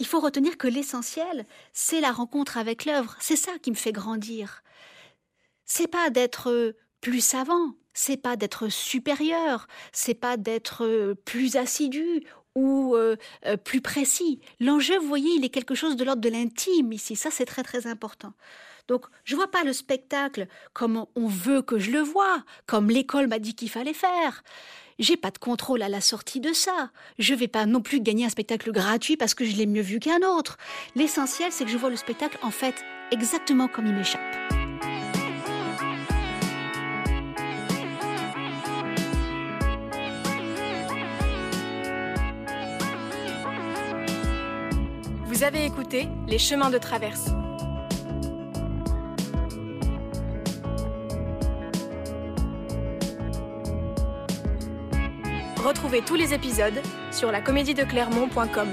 il 0.00 0.06
faut 0.06 0.20
retenir 0.20 0.58
que 0.58 0.68
l'essentiel, 0.68 1.46
c'est 1.72 2.00
la 2.00 2.12
rencontre 2.12 2.56
avec 2.56 2.84
l'œuvre. 2.84 3.16
C'est 3.20 3.36
ça 3.36 3.52
qui 3.62 3.70
me 3.70 3.76
fait 3.76 3.92
grandir. 3.92 4.62
C'est 5.64 5.88
pas 5.88 6.10
d'être 6.10 6.74
plus 7.00 7.20
savant, 7.20 7.74
c'est 7.94 8.16
pas 8.16 8.36
d'être 8.36 8.68
supérieur, 8.68 9.66
c'est 9.92 10.14
pas 10.14 10.36
d'être 10.36 11.14
plus 11.24 11.56
assidu 11.56 12.24
ou 12.58 12.96
euh, 12.96 13.16
euh, 13.46 13.56
plus 13.56 13.80
précis. 13.80 14.40
L'enjeu, 14.58 14.98
vous 14.98 15.06
voyez, 15.06 15.30
il 15.36 15.44
est 15.44 15.48
quelque 15.48 15.76
chose 15.76 15.96
de 15.96 16.04
l'ordre 16.04 16.20
de 16.20 16.28
l'intime 16.28 16.92
ici. 16.92 17.14
Ça, 17.14 17.30
c'est 17.30 17.46
très 17.46 17.62
très 17.62 17.86
important. 17.86 18.32
Donc, 18.88 19.04
je 19.24 19.36
vois 19.36 19.50
pas 19.50 19.62
le 19.64 19.72
spectacle 19.72 20.48
comme 20.72 21.06
on 21.14 21.28
veut 21.28 21.62
que 21.62 21.78
je 21.78 21.90
le 21.90 22.00
vois, 22.00 22.42
comme 22.66 22.90
l'école 22.90 23.28
m'a 23.28 23.38
dit 23.38 23.54
qu'il 23.54 23.70
fallait 23.70 23.92
faire. 23.92 24.42
J'ai 24.98 25.16
pas 25.16 25.30
de 25.30 25.38
contrôle 25.38 25.82
à 25.82 25.88
la 25.88 26.00
sortie 26.00 26.40
de 26.40 26.52
ça. 26.52 26.90
Je 27.20 27.34
vais 27.34 27.46
pas 27.46 27.66
non 27.66 27.80
plus 27.80 28.00
gagner 28.00 28.24
un 28.24 28.30
spectacle 28.30 28.72
gratuit 28.72 29.16
parce 29.16 29.34
que 29.34 29.44
je 29.44 29.56
l'ai 29.56 29.66
mieux 29.66 29.82
vu 29.82 30.00
qu'un 30.00 30.22
autre. 30.26 30.56
L'essentiel, 30.96 31.52
c'est 31.52 31.64
que 31.64 31.70
je 31.70 31.76
vois 31.76 31.90
le 31.90 31.96
spectacle 31.96 32.38
en 32.42 32.50
fait 32.50 32.74
exactement 33.12 33.68
comme 33.68 33.86
il 33.86 33.94
m'échappe. 33.94 34.57
Vous 45.38 45.44
avez 45.44 45.64
écouté 45.64 46.08
Les 46.26 46.36
chemins 46.36 46.68
de 46.68 46.78
traverse. 46.78 47.28
Retrouvez 55.64 56.02
tous 56.02 56.16
les 56.16 56.34
épisodes 56.34 56.82
sur 57.12 57.30
la 57.30 57.40
comédie 57.40 57.74
de 57.74 57.84
Clermont.com. 57.84 58.68